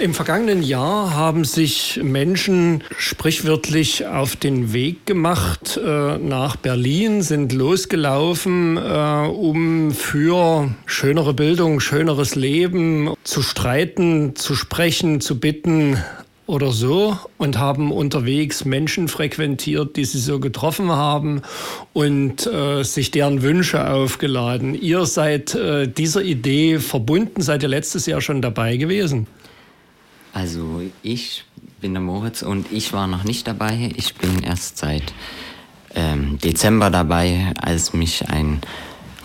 Im 0.00 0.14
vergangenen 0.14 0.62
Jahr 0.62 1.14
haben 1.14 1.44
sich 1.44 2.00
Menschen 2.02 2.82
sprichwörtlich 2.96 4.06
auf 4.06 4.34
den 4.34 4.72
Weg 4.72 5.04
gemacht 5.04 5.76
äh, 5.76 6.16
nach 6.16 6.56
Berlin, 6.56 7.20
sind 7.20 7.52
losgelaufen, 7.52 8.78
äh, 8.78 8.80
um 9.28 9.90
für 9.90 10.74
schönere 10.86 11.34
Bildung, 11.34 11.80
schöneres 11.80 12.34
Leben 12.34 13.12
zu 13.24 13.42
streiten, 13.42 14.34
zu 14.36 14.54
sprechen, 14.54 15.20
zu 15.20 15.38
bitten, 15.38 15.98
oder 16.50 16.72
so 16.72 17.16
und 17.38 17.58
haben 17.58 17.92
unterwegs 17.92 18.64
Menschen 18.64 19.06
frequentiert, 19.06 19.96
die 19.96 20.04
sie 20.04 20.18
so 20.18 20.40
getroffen 20.40 20.90
haben 20.90 21.42
und 21.92 22.44
äh, 22.48 22.82
sich 22.82 23.12
deren 23.12 23.42
Wünsche 23.42 23.88
aufgeladen. 23.88 24.74
Ihr 24.74 25.06
seid 25.06 25.54
äh, 25.54 25.86
dieser 25.86 26.22
Idee 26.22 26.80
verbunden, 26.80 27.40
seid 27.40 27.62
ihr 27.62 27.68
letztes 27.68 28.06
Jahr 28.06 28.20
schon 28.20 28.42
dabei 28.42 28.78
gewesen? 28.78 29.28
Also 30.32 30.82
ich 31.02 31.44
bin 31.80 31.94
der 31.94 32.02
Moritz 32.02 32.42
und 32.42 32.70
ich 32.72 32.92
war 32.92 33.06
noch 33.06 33.24
nicht 33.24 33.46
dabei. 33.46 33.90
Ich 33.96 34.14
bin 34.14 34.42
erst 34.42 34.78
seit 34.78 35.12
ähm, 35.94 36.38
Dezember 36.38 36.90
dabei, 36.90 37.52
als 37.60 37.92
mich 37.92 38.28
ein 38.28 38.60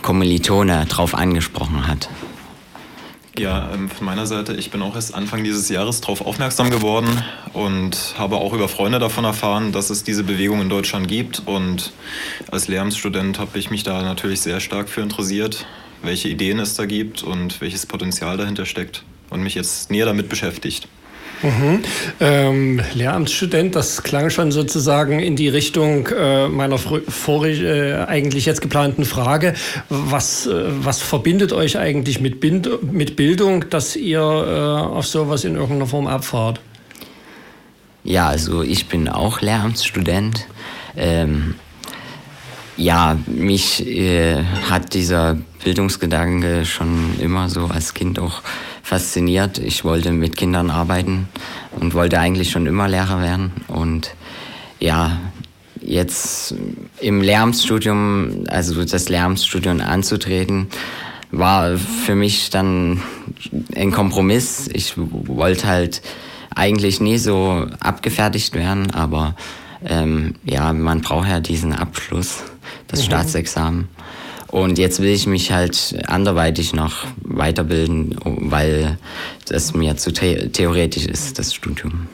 Kommilitone 0.02 0.86
darauf 0.88 1.16
angesprochen 1.16 1.88
hat. 1.88 2.10
Ja, 3.38 3.70
ähm, 3.74 3.90
von 3.90 4.06
meiner 4.06 4.26
Seite, 4.26 4.54
ich 4.54 4.72
bin 4.72 4.82
auch 4.82 4.96
erst 4.96 5.14
Anfang 5.14 5.44
dieses 5.44 5.68
Jahres 5.68 6.00
darauf 6.00 6.22
aufmerksam 6.22 6.70
geworden 6.70 7.22
und 7.52 8.16
habe 8.18 8.38
auch 8.38 8.54
über 8.54 8.70
Freunde 8.70 8.98
davon 8.98 9.26
erfahren, 9.26 9.74
dass 9.74 9.90
es 9.90 10.04
diese 10.04 10.24
Bewegung 10.24 10.62
in 10.62 10.70
Deutschland 10.70 11.10
gibt. 11.10 11.44
Und 11.46 11.92
als 12.50 12.70
Lehramtsstudent 12.70 13.38
habe 13.38 13.60
ich 13.60 13.72
mich 13.72 13.84
da 13.84 14.04
natürlich 14.04 14.40
sehr 14.40 14.62
stark 14.62 14.88
für 14.88 15.02
interessiert, 15.02 15.66
welche 16.02 16.30
Ideen 16.30 16.60
es 16.60 16.76
da 16.76 16.86
gibt 16.86 17.24
und 17.24 17.60
welches 17.60 17.86
Potenzial 17.86 18.38
dahinter 18.38 18.66
steckt 18.66 19.04
und 19.30 19.44
mich 19.44 19.56
jetzt 19.56 19.92
näher 19.92 20.06
damit 20.06 20.30
beschäftigt. 20.30 20.88
Mhm. 21.44 21.82
Ähm, 22.20 22.82
Lehramtsstudent, 22.94 23.76
das 23.76 24.04
klang 24.04 24.30
schon 24.30 24.52
sozusagen 24.52 25.20
in 25.20 25.36
die 25.36 25.50
Richtung 25.50 26.08
äh, 26.08 26.48
meiner 26.48 26.78
vorig, 26.78 27.62
äh, 27.62 28.06
eigentlich 28.08 28.46
jetzt 28.46 28.62
geplanten 28.62 29.06
Frage. 29.06 29.54
Was, 29.90 30.48
äh, 30.48 30.64
was 30.68 31.02
verbindet 31.02 31.54
euch 31.54 31.78
eigentlich 31.78 32.20
mit, 32.20 32.40
Bind 32.40 32.92
mit 32.92 33.16
Bildung, 33.16 33.70
dass 33.70 33.96
ihr 33.96 34.20
äh, 34.20 34.96
auf 34.96 35.08
sowas 35.08 35.44
in 35.44 35.56
irgendeiner 35.56 35.88
Form 35.88 36.08
abfahrt? 36.08 36.60
Ja, 38.04 38.28
also 38.28 38.62
ich 38.62 38.88
bin 38.88 39.10
auch 39.10 39.42
Lehramtsstudent. 39.42 40.48
Ähm, 40.96 41.56
ja, 42.78 43.18
mich 43.26 43.86
äh, 43.88 44.44
hat 44.70 44.94
dieser 44.94 45.38
Bildungsgedanke 45.66 46.64
schon 46.64 47.20
immer 47.20 47.50
so 47.50 47.66
als 47.66 47.96
Kind 47.96 48.20
auch 48.20 48.44
fasziniert. 48.84 49.58
Ich 49.58 49.84
wollte 49.84 50.12
mit 50.12 50.38
Kindern 50.38 50.70
arbeiten 50.70 51.28
und 51.80 51.96
wollte 51.96 52.20
eigentlich 52.20 52.52
schon 52.52 52.68
immer 52.68 52.88
Lehrer 52.88 53.20
werden. 53.20 53.52
Und 53.68 54.16
ja, 54.80 55.18
jetzt 55.82 56.54
im 57.02 57.20
Lehramtsstudium, 57.20 58.44
also 58.48 58.86
das 58.86 59.10
Lehramtsstudium 59.10 59.82
anzutreten, 59.82 60.68
war 61.32 61.78
für 61.78 62.14
mich 62.14 62.52
dann 62.52 63.02
ein 63.76 63.92
Kompromiss. 63.92 64.70
Ich 64.72 64.94
wollte 64.96 65.68
halt 65.68 66.04
eigentlich 66.54 67.02
nie 67.02 67.18
so 67.18 67.66
abgefertigt 67.80 68.54
werden, 68.54 68.92
aber 68.92 69.36
ähm, 69.84 70.36
ja, 70.44 70.72
man 70.74 71.02
braucht 71.02 71.28
ja 71.28 71.40
diesen 71.40 71.74
Abschluss, 71.74 72.44
das 72.88 73.02
mhm. 73.02 73.06
Staatsexamen. 73.06 73.88
Und 74.56 74.78
jetzt 74.78 75.02
will 75.02 75.10
ich 75.10 75.28
mich 75.28 75.52
halt 75.52 75.98
anderweitig 76.08 76.72
noch 76.72 77.08
weiterbilden, 77.24 78.16
weil 78.24 78.98
das 79.50 79.74
mir 79.74 79.98
zu 79.98 80.12
the 80.12 80.48
theoretisch 80.48 81.08
ist, 81.08 81.38
das 81.38 81.54
Studium. 81.54 82.08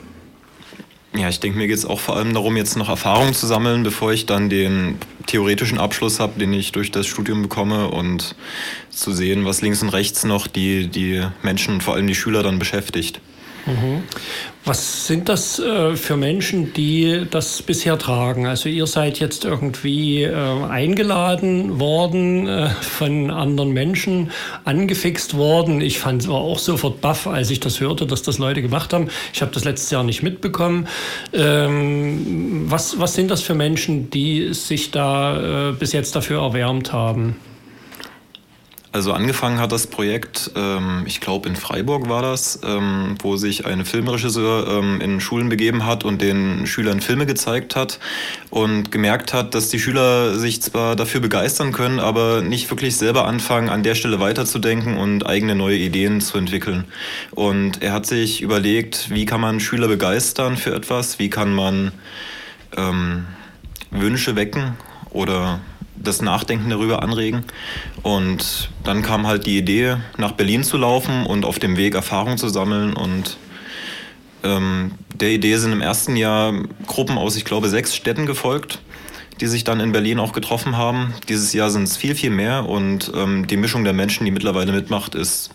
Ja, 1.16 1.28
ich 1.28 1.38
denke, 1.38 1.56
mir 1.56 1.68
geht 1.68 1.76
es 1.76 1.86
auch 1.86 2.00
vor 2.00 2.16
allem 2.16 2.34
darum, 2.34 2.56
jetzt 2.56 2.76
noch 2.76 2.88
Erfahrung 2.88 3.32
zu 3.32 3.46
sammeln, 3.46 3.84
bevor 3.84 4.12
ich 4.12 4.26
dann 4.26 4.50
den 4.50 4.96
theoretischen 5.26 5.78
Abschluss 5.78 6.18
habe, 6.18 6.40
den 6.40 6.52
ich 6.52 6.72
durch 6.72 6.90
das 6.90 7.06
Studium 7.06 7.42
bekomme 7.42 7.86
und 7.86 8.34
zu 8.90 9.12
sehen, 9.12 9.44
was 9.44 9.62
links 9.62 9.80
und 9.80 9.90
rechts 9.90 10.24
noch 10.24 10.48
die, 10.48 10.88
die 10.88 11.24
Menschen, 11.44 11.80
vor 11.80 11.94
allem 11.94 12.08
die 12.08 12.16
Schüler 12.16 12.42
dann 12.42 12.58
beschäftigt. 12.58 13.20
Mhm. 13.66 14.02
Was 14.64 15.06
sind 15.06 15.28
das 15.28 15.58
äh, 15.58 15.96
für 15.96 16.16
Menschen, 16.16 16.72
die 16.72 17.26
das 17.28 17.62
bisher 17.62 17.98
tragen? 17.98 18.46
Also 18.46 18.68
ihr 18.68 18.86
seid 18.86 19.18
jetzt 19.18 19.44
irgendwie 19.44 20.22
äh, 20.22 20.34
eingeladen 20.34 21.80
worden, 21.80 22.46
äh, 22.46 22.68
von 22.70 23.30
anderen 23.30 23.72
Menschen 23.72 24.30
angefixt 24.64 25.36
worden. 25.36 25.80
Ich 25.80 25.98
fand 25.98 26.22
es 26.22 26.28
auch 26.28 26.58
sofort 26.58 27.00
baff, 27.00 27.26
als 27.26 27.50
ich 27.50 27.60
das 27.60 27.80
hörte, 27.80 28.06
dass 28.06 28.22
das 28.22 28.38
Leute 28.38 28.62
gemacht 28.62 28.92
haben. 28.92 29.08
Ich 29.32 29.42
habe 29.42 29.52
das 29.52 29.64
letztes 29.64 29.90
Jahr 29.90 30.04
nicht 30.04 30.22
mitbekommen. 30.22 30.86
Ähm, 31.32 32.66
was, 32.68 32.98
was 33.00 33.14
sind 33.14 33.30
das 33.30 33.42
für 33.42 33.54
Menschen, 33.54 34.10
die 34.10 34.54
sich 34.54 34.92
da 34.92 35.70
äh, 35.70 35.72
bis 35.72 35.92
jetzt 35.92 36.14
dafür 36.14 36.40
erwärmt 36.40 36.92
haben? 36.92 37.36
Also 38.92 39.14
angefangen 39.14 39.58
hat 39.58 39.72
das 39.72 39.86
Projekt, 39.86 40.50
ähm, 40.54 41.04
ich 41.06 41.22
glaube 41.22 41.48
in 41.48 41.56
Freiburg 41.56 42.10
war 42.10 42.20
das, 42.20 42.60
ähm, 42.62 43.14
wo 43.22 43.36
sich 43.38 43.64
eine 43.64 43.86
Filmregisseur 43.86 44.68
ähm, 44.68 45.00
in 45.00 45.18
Schulen 45.18 45.48
begeben 45.48 45.86
hat 45.86 46.04
und 46.04 46.20
den 46.20 46.66
Schülern 46.66 47.00
Filme 47.00 47.24
gezeigt 47.24 47.74
hat 47.74 47.98
und 48.50 48.92
gemerkt 48.92 49.32
hat, 49.32 49.54
dass 49.54 49.70
die 49.70 49.78
Schüler 49.78 50.38
sich 50.38 50.60
zwar 50.60 50.94
dafür 50.94 51.22
begeistern 51.22 51.72
können, 51.72 52.00
aber 52.00 52.42
nicht 52.42 52.70
wirklich 52.70 52.98
selber 52.98 53.26
anfangen, 53.26 53.70
an 53.70 53.82
der 53.82 53.94
Stelle 53.94 54.20
weiterzudenken 54.20 54.98
und 54.98 55.24
eigene 55.24 55.54
neue 55.54 55.78
Ideen 55.78 56.20
zu 56.20 56.36
entwickeln. 56.36 56.84
Und 57.30 57.82
er 57.82 57.94
hat 57.94 58.04
sich 58.04 58.42
überlegt, 58.42 59.08
wie 59.08 59.24
kann 59.24 59.40
man 59.40 59.58
Schüler 59.58 59.88
begeistern 59.88 60.58
für 60.58 60.74
etwas, 60.74 61.18
wie 61.18 61.30
kann 61.30 61.54
man 61.54 61.92
ähm, 62.76 63.24
Wünsche 63.90 64.36
wecken 64.36 64.76
oder 65.08 65.60
das 66.02 66.22
Nachdenken 66.22 66.70
darüber 66.70 67.02
anregen. 67.02 67.44
Und 68.02 68.70
dann 68.84 69.02
kam 69.02 69.26
halt 69.26 69.46
die 69.46 69.58
Idee, 69.58 69.96
nach 70.18 70.32
Berlin 70.32 70.64
zu 70.64 70.76
laufen 70.76 71.26
und 71.26 71.44
auf 71.44 71.58
dem 71.58 71.76
Weg 71.76 71.94
Erfahrung 71.94 72.36
zu 72.36 72.48
sammeln. 72.48 72.94
Und 72.94 73.36
ähm, 74.42 74.92
der 75.14 75.30
Idee 75.30 75.56
sind 75.56 75.72
im 75.72 75.80
ersten 75.80 76.16
Jahr 76.16 76.52
Gruppen 76.86 77.18
aus, 77.18 77.36
ich 77.36 77.44
glaube, 77.44 77.68
sechs 77.68 77.94
Städten 77.94 78.26
gefolgt, 78.26 78.80
die 79.40 79.46
sich 79.46 79.64
dann 79.64 79.80
in 79.80 79.92
Berlin 79.92 80.18
auch 80.18 80.32
getroffen 80.32 80.76
haben. 80.76 81.14
Dieses 81.28 81.52
Jahr 81.52 81.70
sind 81.70 81.84
es 81.84 81.96
viel, 81.96 82.14
viel 82.14 82.30
mehr 82.30 82.68
und 82.68 83.12
ähm, 83.14 83.46
die 83.46 83.56
Mischung 83.56 83.84
der 83.84 83.92
Menschen, 83.92 84.24
die 84.24 84.30
mittlerweile 84.30 84.72
mitmacht, 84.72 85.14
ist 85.14 85.50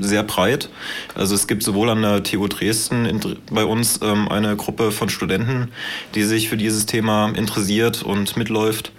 sehr 0.00 0.22
breit. 0.22 0.68
Also 1.14 1.34
es 1.34 1.46
gibt 1.46 1.62
sowohl 1.62 1.90
an 1.90 2.02
der 2.02 2.22
TU 2.22 2.46
Dresden 2.46 3.04
in, 3.04 3.20
bei 3.50 3.64
uns 3.64 4.00
ähm, 4.02 4.28
eine 4.28 4.56
Gruppe 4.56 4.92
von 4.92 5.08
Studenten, 5.08 5.68
die 6.14 6.22
sich 6.22 6.48
für 6.48 6.56
dieses 6.56 6.86
Thema 6.86 7.30
interessiert 7.34 8.02
und 8.02 8.36
mitläuft. 8.36 8.92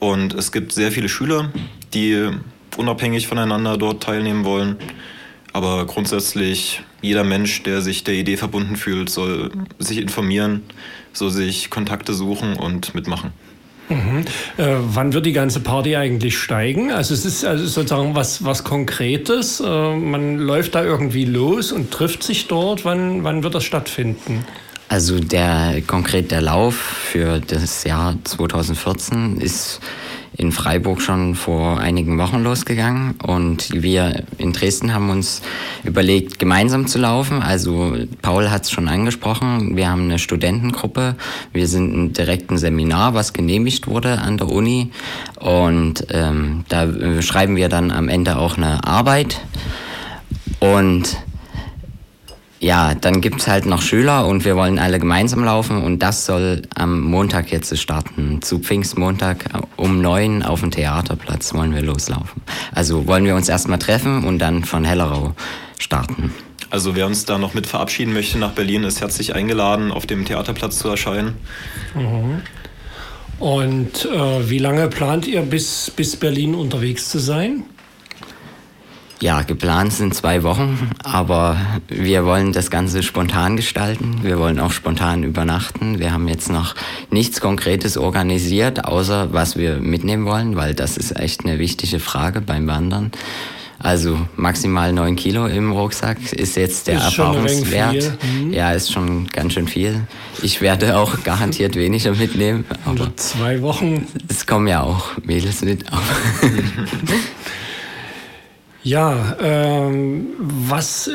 Und 0.00 0.34
es 0.34 0.52
gibt 0.52 0.72
sehr 0.72 0.92
viele 0.92 1.08
Schüler, 1.08 1.50
die 1.94 2.30
unabhängig 2.76 3.26
voneinander 3.26 3.76
dort 3.76 4.02
teilnehmen 4.02 4.44
wollen. 4.44 4.76
Aber 5.52 5.86
grundsätzlich 5.86 6.82
jeder 7.02 7.24
Mensch, 7.24 7.62
der 7.62 7.80
sich 7.80 8.04
der 8.04 8.14
Idee 8.14 8.36
verbunden 8.36 8.76
fühlt, 8.76 9.10
soll 9.10 9.50
sich 9.78 9.98
informieren, 9.98 10.62
soll 11.12 11.30
sich 11.30 11.70
Kontakte 11.70 12.14
suchen 12.14 12.54
und 12.54 12.94
mitmachen. 12.94 13.32
Mhm. 13.88 14.24
Äh, 14.58 14.76
wann 14.80 15.14
wird 15.14 15.24
die 15.24 15.32
ganze 15.32 15.60
Party 15.60 15.96
eigentlich 15.96 16.36
steigen? 16.38 16.92
Also 16.92 17.14
es 17.14 17.24
ist 17.24 17.44
also 17.44 17.66
sozusagen 17.66 18.14
was, 18.14 18.44
was 18.44 18.62
Konkretes. 18.62 19.60
Äh, 19.60 19.96
man 19.96 20.38
läuft 20.38 20.74
da 20.74 20.84
irgendwie 20.84 21.24
los 21.24 21.72
und 21.72 21.90
trifft 21.90 22.22
sich 22.22 22.48
dort. 22.48 22.84
Wann, 22.84 23.24
wann 23.24 23.42
wird 23.42 23.54
das 23.54 23.64
stattfinden? 23.64 24.44
Also 24.88 25.20
der 25.20 25.82
konkret 25.86 26.30
der 26.30 26.40
Lauf 26.40 26.74
für 26.74 27.40
das 27.40 27.84
Jahr 27.84 28.16
2014 28.24 29.38
ist 29.38 29.80
in 30.38 30.52
Freiburg 30.52 31.02
schon 31.02 31.34
vor 31.34 31.78
einigen 31.78 32.16
Wochen 32.16 32.42
losgegangen. 32.42 33.16
Und 33.22 33.82
wir 33.82 34.22
in 34.38 34.52
Dresden 34.52 34.94
haben 34.94 35.10
uns 35.10 35.42
überlegt, 35.84 36.38
gemeinsam 36.38 36.86
zu 36.86 36.98
laufen. 36.98 37.42
Also 37.42 37.96
Paul 38.22 38.50
hat 38.50 38.64
es 38.64 38.70
schon 38.70 38.88
angesprochen, 38.88 39.76
wir 39.76 39.90
haben 39.90 40.04
eine 40.04 40.18
Studentengruppe, 40.18 41.16
wir 41.52 41.66
sind 41.66 41.94
ein 41.94 42.12
direkten 42.12 42.56
Seminar, 42.56 43.14
was 43.14 43.32
genehmigt 43.32 43.88
wurde 43.88 44.20
an 44.20 44.38
der 44.38 44.48
Uni. 44.48 44.92
Und 45.38 46.06
ähm, 46.10 46.64
da 46.68 46.88
schreiben 47.20 47.56
wir 47.56 47.68
dann 47.68 47.90
am 47.90 48.08
Ende 48.08 48.38
auch 48.38 48.56
eine 48.56 48.84
Arbeit. 48.84 49.40
Und 50.60 51.16
ja, 52.60 52.94
dann 52.94 53.20
gibt 53.20 53.40
es 53.40 53.48
halt 53.48 53.66
noch 53.66 53.82
Schüler 53.82 54.26
und 54.26 54.44
wir 54.44 54.56
wollen 54.56 54.78
alle 54.78 54.98
gemeinsam 54.98 55.44
laufen 55.44 55.82
und 55.82 56.00
das 56.00 56.26
soll 56.26 56.62
am 56.74 57.00
Montag 57.00 57.52
jetzt 57.52 57.76
starten. 57.78 58.42
Zu 58.42 58.58
Pfingstmontag 58.58 59.44
um 59.76 60.00
neun 60.00 60.42
auf 60.42 60.60
dem 60.60 60.70
Theaterplatz 60.70 61.54
wollen 61.54 61.74
wir 61.74 61.82
loslaufen. 61.82 62.42
Also 62.74 63.06
wollen 63.06 63.24
wir 63.24 63.36
uns 63.36 63.48
erstmal 63.48 63.78
treffen 63.78 64.24
und 64.24 64.40
dann 64.40 64.64
von 64.64 64.84
Hellerau 64.84 65.34
starten. 65.78 66.32
Also 66.70 66.96
wer 66.96 67.06
uns 67.06 67.24
da 67.24 67.38
noch 67.38 67.54
mit 67.54 67.66
verabschieden 67.66 68.12
möchte 68.12 68.38
nach 68.38 68.52
Berlin, 68.52 68.84
ist 68.84 69.00
herzlich 69.00 69.34
eingeladen, 69.34 69.90
auf 69.90 70.06
dem 70.06 70.24
Theaterplatz 70.24 70.78
zu 70.78 70.88
erscheinen. 70.88 71.34
Mhm. 71.94 72.42
Und 73.38 74.04
äh, 74.04 74.50
wie 74.50 74.58
lange 74.58 74.88
plant 74.88 75.26
ihr 75.26 75.42
bis, 75.42 75.92
bis 75.94 76.16
Berlin 76.16 76.54
unterwegs 76.54 77.08
zu 77.08 77.20
sein? 77.20 77.62
Ja, 79.20 79.42
geplant 79.42 79.92
sind 79.92 80.14
zwei 80.14 80.44
Wochen, 80.44 80.90
aber 81.02 81.56
wir 81.88 82.24
wollen 82.24 82.52
das 82.52 82.70
Ganze 82.70 83.02
spontan 83.02 83.56
gestalten. 83.56 84.20
Wir 84.22 84.38
wollen 84.38 84.60
auch 84.60 84.70
spontan 84.70 85.24
übernachten. 85.24 85.98
Wir 85.98 86.12
haben 86.12 86.28
jetzt 86.28 86.50
noch 86.50 86.76
nichts 87.10 87.40
Konkretes 87.40 87.96
organisiert, 87.96 88.84
außer 88.84 89.32
was 89.32 89.56
wir 89.56 89.78
mitnehmen 89.78 90.24
wollen, 90.24 90.54
weil 90.54 90.74
das 90.74 90.96
ist 90.96 91.16
echt 91.18 91.44
eine 91.44 91.58
wichtige 91.58 91.98
Frage 91.98 92.40
beim 92.40 92.68
Wandern. 92.68 93.10
Also 93.80 94.18
maximal 94.36 94.92
neun 94.92 95.16
Kilo 95.16 95.46
im 95.46 95.72
Rucksack 95.72 96.32
ist 96.32 96.56
jetzt 96.56 96.86
der 96.86 96.98
ist 96.98 97.04
Erfahrungswert. 97.04 98.12
Mhm. 98.22 98.52
Ja, 98.52 98.72
ist 98.72 98.92
schon 98.92 99.26
ganz 99.28 99.52
schön 99.52 99.66
viel. 99.66 100.00
Ich 100.42 100.60
werde 100.60 100.96
auch 100.96 101.22
garantiert 101.24 101.74
weniger 101.74 102.12
mitnehmen. 102.12 102.64
Aber 102.84 103.14
zwei 103.16 103.62
Wochen. 103.62 104.06
Es 104.28 104.46
kommen 104.46 104.68
ja 104.68 104.82
auch 104.82 105.16
Mädels 105.24 105.62
mit. 105.62 105.84
Ja, 108.88 109.36
ähm, 109.38 110.28
was 110.38 111.10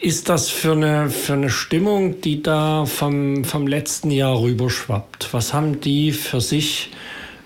ist 0.00 0.28
das 0.28 0.48
für 0.48 0.74
eine, 0.74 1.10
für 1.10 1.32
eine 1.32 1.50
Stimmung, 1.50 2.20
die 2.20 2.40
da 2.40 2.86
vom, 2.86 3.42
vom 3.42 3.66
letzten 3.66 4.12
Jahr 4.12 4.40
rüberschwappt? 4.40 5.34
Was 5.34 5.52
haben 5.52 5.80
die 5.80 6.12
für 6.12 6.40
sich 6.40 6.92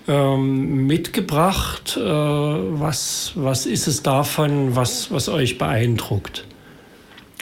ähm, 0.07 0.85
mitgebracht? 0.85 1.97
Äh, 1.97 2.03
was, 2.03 3.31
was 3.33 3.65
ist 3.65 3.87
es 3.87 4.03
davon, 4.03 4.75
was, 4.75 5.09
was 5.09 5.29
euch 5.29 5.57
beeindruckt? 5.57 6.45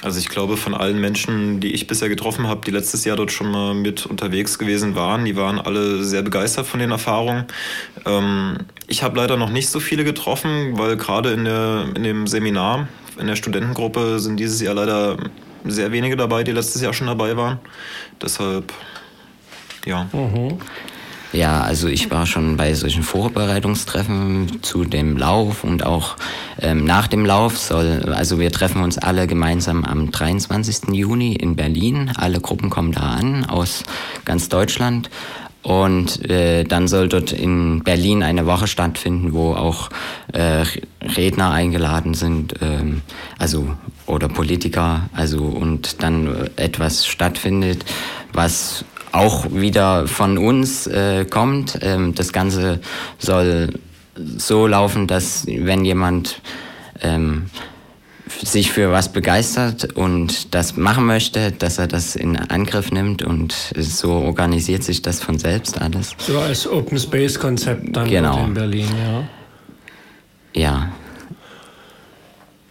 Also 0.01 0.19
ich 0.19 0.29
glaube, 0.29 0.55
von 0.55 0.73
allen 0.73 0.99
Menschen, 1.01 1.59
die 1.59 1.73
ich 1.73 1.87
bisher 1.87 2.07
getroffen 2.07 2.47
habe, 2.47 2.61
die 2.65 2.71
letztes 2.71 3.03
Jahr 3.03 3.17
dort 3.17 3.31
schon 3.31 3.51
mal 3.51 3.73
mit 3.73 4.05
unterwegs 4.05 4.57
gewesen 4.57 4.95
waren, 4.95 5.25
die 5.25 5.35
waren 5.35 5.59
alle 5.59 6.03
sehr 6.03 6.21
begeistert 6.21 6.67
von 6.67 6.79
den 6.79 6.91
Erfahrungen. 6.91 7.45
Ähm, 8.05 8.59
ich 8.87 9.03
habe 9.03 9.17
leider 9.17 9.35
noch 9.35 9.49
nicht 9.49 9.69
so 9.69 9.79
viele 9.79 10.05
getroffen, 10.05 10.77
weil 10.77 10.95
gerade 10.95 11.33
in, 11.33 11.45
in 11.95 12.03
dem 12.03 12.27
Seminar, 12.27 12.87
in 13.19 13.27
der 13.27 13.35
Studentengruppe 13.35 14.19
sind 14.19 14.37
dieses 14.37 14.61
Jahr 14.61 14.75
leider 14.75 15.17
sehr 15.65 15.91
wenige 15.91 16.15
dabei, 16.15 16.43
die 16.43 16.53
letztes 16.53 16.81
Jahr 16.81 16.93
schon 16.93 17.07
dabei 17.07 17.35
waren. 17.35 17.59
Deshalb, 18.21 18.71
ja. 19.85 20.07
Mhm. 20.13 20.59
Ja, 21.31 21.61
also 21.61 21.87
ich 21.87 22.09
war 22.09 22.25
schon 22.25 22.57
bei 22.57 22.73
solchen 22.73 23.03
Vorbereitungstreffen 23.03 24.63
zu 24.63 24.83
dem 24.83 25.15
Lauf 25.15 25.63
und 25.63 25.85
auch 25.85 26.15
ähm, 26.59 26.85
nach 26.85 27.07
dem 27.07 27.23
Lauf 27.23 27.57
soll, 27.57 28.13
also 28.15 28.39
wir 28.39 28.51
treffen 28.51 28.81
uns 28.81 28.97
alle 28.97 29.27
gemeinsam 29.27 29.85
am 29.85 30.09
23. 30.09 30.89
Juni 30.91 31.33
in 31.33 31.55
Berlin. 31.55 32.11
Alle 32.15 32.39
Gruppen 32.39 32.71
kommen 32.71 32.93
da 32.93 33.01
an 33.11 33.45
aus 33.45 33.83
ganz 34.25 34.49
Deutschland. 34.49 35.11
Und 35.61 36.27
äh, 36.29 36.63
dann 36.63 36.87
soll 36.87 37.09
dort 37.09 37.33
in 37.33 37.83
Berlin 37.83 38.23
eine 38.23 38.45
Woche 38.45 38.65
stattfinden, 38.65 39.33
wo 39.33 39.53
auch 39.53 39.89
äh, 40.31 40.63
Redner 41.01 41.51
eingeladen 41.51 42.13
sind, 42.13 42.55
ähm, 42.61 43.01
also 43.37 43.75
oder 44.07 44.29
Politiker, 44.29 45.09
also 45.13 45.43
und 45.43 46.01
dann 46.01 46.49
etwas 46.55 47.05
stattfindet, 47.05 47.83
was 48.31 48.85
auch 49.11 49.51
wieder 49.51 50.07
von 50.07 50.37
uns 50.37 50.87
äh, 50.87 51.25
kommt. 51.25 51.79
Ähm, 51.81 52.15
das 52.15 52.33
Ganze 52.33 52.79
soll 53.17 53.69
so 54.15 54.67
laufen, 54.67 55.07
dass 55.07 55.45
wenn 55.47 55.85
jemand 55.85 56.41
ähm, 57.01 57.49
sich 58.43 58.71
für 58.71 58.91
was 58.91 59.11
begeistert 59.11 59.93
und 59.93 60.53
das 60.53 60.77
machen 60.77 61.05
möchte, 61.05 61.51
dass 61.51 61.77
er 61.77 61.87
das 61.87 62.15
in 62.15 62.37
Angriff 62.37 62.91
nimmt 62.91 63.23
und 63.23 63.53
so 63.77 64.11
organisiert 64.11 64.83
sich 64.83 65.01
das 65.01 65.21
von 65.21 65.39
selbst 65.39 65.81
alles. 65.81 66.15
So 66.19 66.39
als 66.39 66.67
Open 66.67 66.99
Space 66.99 67.39
Konzept 67.39 67.95
dann 67.95 68.09
genau. 68.09 68.45
in 68.45 68.53
Berlin, 68.53 68.87
ja. 69.03 69.23
Ja. 70.53 70.91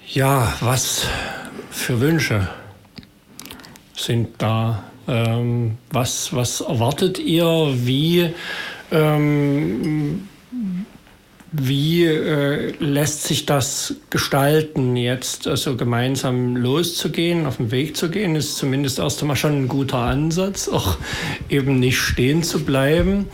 Ja, 0.07 0.55
was 0.61 1.07
für 1.71 2.01
Wünsche 2.01 2.49
sind 3.95 4.29
da 4.39 4.85
ähm, 5.09 5.79
was, 5.91 6.35
was 6.35 6.61
erwartet 6.61 7.19
ihr? 7.19 7.47
Wie, 7.75 8.31
ähm, 8.93 10.29
wie 11.51 12.05
äh, 12.05 12.75
lässt 12.79 13.25
sich 13.25 13.47
das 13.47 13.95
gestalten, 14.11 14.97
jetzt 14.97 15.47
also 15.47 15.77
gemeinsam 15.77 16.57
loszugehen, 16.57 17.47
auf 17.47 17.57
den 17.57 17.71
Weg 17.71 17.97
zu 17.97 18.11
gehen, 18.11 18.37
ist 18.37 18.57
zumindest 18.57 18.99
erst 18.99 19.23
einmal 19.23 19.37
schon 19.37 19.63
ein 19.63 19.69
guter 19.69 19.99
Ansatz, 19.99 20.69
auch 20.69 20.99
eben 21.49 21.81
nicht 21.81 21.99
stehen 21.99 22.43
zu 22.43 22.65
bleiben. 22.65 23.27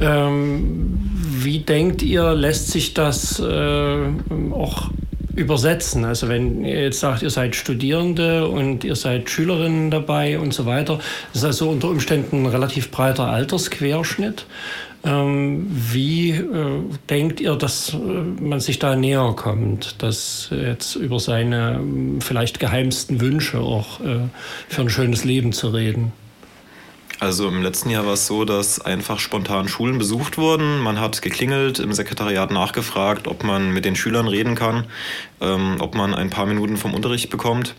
Ähm, 0.00 0.96
wie 1.40 1.58
denkt 1.58 2.02
ihr, 2.02 2.34
lässt 2.34 2.70
sich 2.70 2.94
das 2.94 3.40
äh, 3.40 4.06
auch 4.52 4.90
übersetzen. 5.36 6.04
Also 6.04 6.28
wenn 6.28 6.64
ihr 6.64 6.82
jetzt 6.82 7.00
sagt, 7.00 7.22
ihr 7.22 7.30
seid 7.30 7.54
Studierende 7.54 8.48
und 8.48 8.84
ihr 8.84 8.96
seid 8.96 9.30
Schülerinnen 9.30 9.90
dabei 9.90 10.38
und 10.38 10.52
so 10.52 10.66
weiter, 10.66 10.98
das 11.32 11.42
ist 11.42 11.44
also 11.44 11.70
unter 11.70 11.88
Umständen 11.88 12.42
ein 12.42 12.46
relativ 12.46 12.90
breiter 12.90 13.26
Altersquerschnitt. 13.26 14.46
Ähm, 15.04 15.66
wie 15.70 16.30
äh, 16.30 16.80
denkt 17.08 17.40
ihr, 17.40 17.54
dass 17.54 17.94
äh, 17.94 17.96
man 17.96 18.58
sich 18.58 18.80
da 18.80 18.96
näher 18.96 19.34
kommt, 19.36 20.02
dass 20.02 20.48
jetzt 20.50 20.96
über 20.96 21.20
seine 21.20 21.74
äh, 21.74 22.20
vielleicht 22.20 22.58
geheimsten 22.58 23.20
Wünsche 23.20 23.60
auch 23.60 24.00
äh, 24.00 24.18
für 24.68 24.82
ein 24.82 24.90
schönes 24.90 25.24
Leben 25.24 25.52
zu 25.52 25.68
reden? 25.68 26.12
Also 27.18 27.48
im 27.48 27.62
letzten 27.62 27.88
Jahr 27.88 28.04
war 28.04 28.12
es 28.12 28.26
so, 28.26 28.44
dass 28.44 28.80
einfach 28.80 29.18
spontan 29.18 29.68
Schulen 29.68 29.96
besucht 29.96 30.36
wurden. 30.36 30.80
Man 30.80 31.00
hat 31.00 31.22
geklingelt, 31.22 31.78
im 31.78 31.92
Sekretariat 31.92 32.50
nachgefragt, 32.50 33.26
ob 33.26 33.42
man 33.42 33.72
mit 33.72 33.86
den 33.86 33.96
Schülern 33.96 34.28
reden 34.28 34.54
kann, 34.54 34.84
ähm, 35.40 35.76
ob 35.80 35.94
man 35.94 36.14
ein 36.14 36.28
paar 36.28 36.44
Minuten 36.44 36.76
vom 36.76 36.92
Unterricht 36.92 37.30
bekommt. 37.30 37.74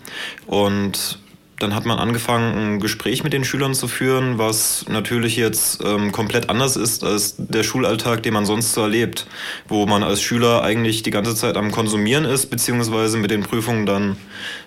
Und 0.48 1.20
dann 1.60 1.74
hat 1.74 1.86
man 1.86 1.98
angefangen, 1.98 2.76
ein 2.76 2.80
Gespräch 2.80 3.24
mit 3.24 3.34
den 3.34 3.44
Schülern 3.44 3.74
zu 3.74 3.88
führen, 3.88 4.38
was 4.38 4.86
natürlich 4.88 5.38
jetzt 5.38 5.84
ähm, 5.84 6.12
komplett 6.12 6.50
anders 6.50 6.76
ist 6.76 7.04
als 7.04 7.36
der 7.38 7.64
Schulalltag, 7.64 8.24
den 8.24 8.34
man 8.34 8.46
sonst 8.46 8.74
so 8.74 8.82
erlebt, 8.82 9.28
wo 9.68 9.86
man 9.86 10.04
als 10.04 10.22
Schüler 10.22 10.64
eigentlich 10.64 11.02
die 11.02 11.10
ganze 11.10 11.36
Zeit 11.36 11.58
am 11.58 11.72
Konsumieren 11.72 12.26
ist, 12.26 12.48
beziehungsweise 12.48 13.18
mit 13.18 13.32
den 13.32 13.42
Prüfungen 13.42 13.86
dann 13.86 14.18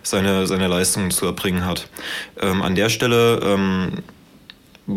seine, 0.03 0.47
seine 0.47 0.67
Leistungen 0.67 1.13
zu 1.13 1.27
erbringen 1.27 1.65
hat. 1.65 1.89
Ähm, 2.41 2.61
an 2.63 2.75
der 2.75 2.89
Stelle 2.89 3.41
ähm, 3.45 4.03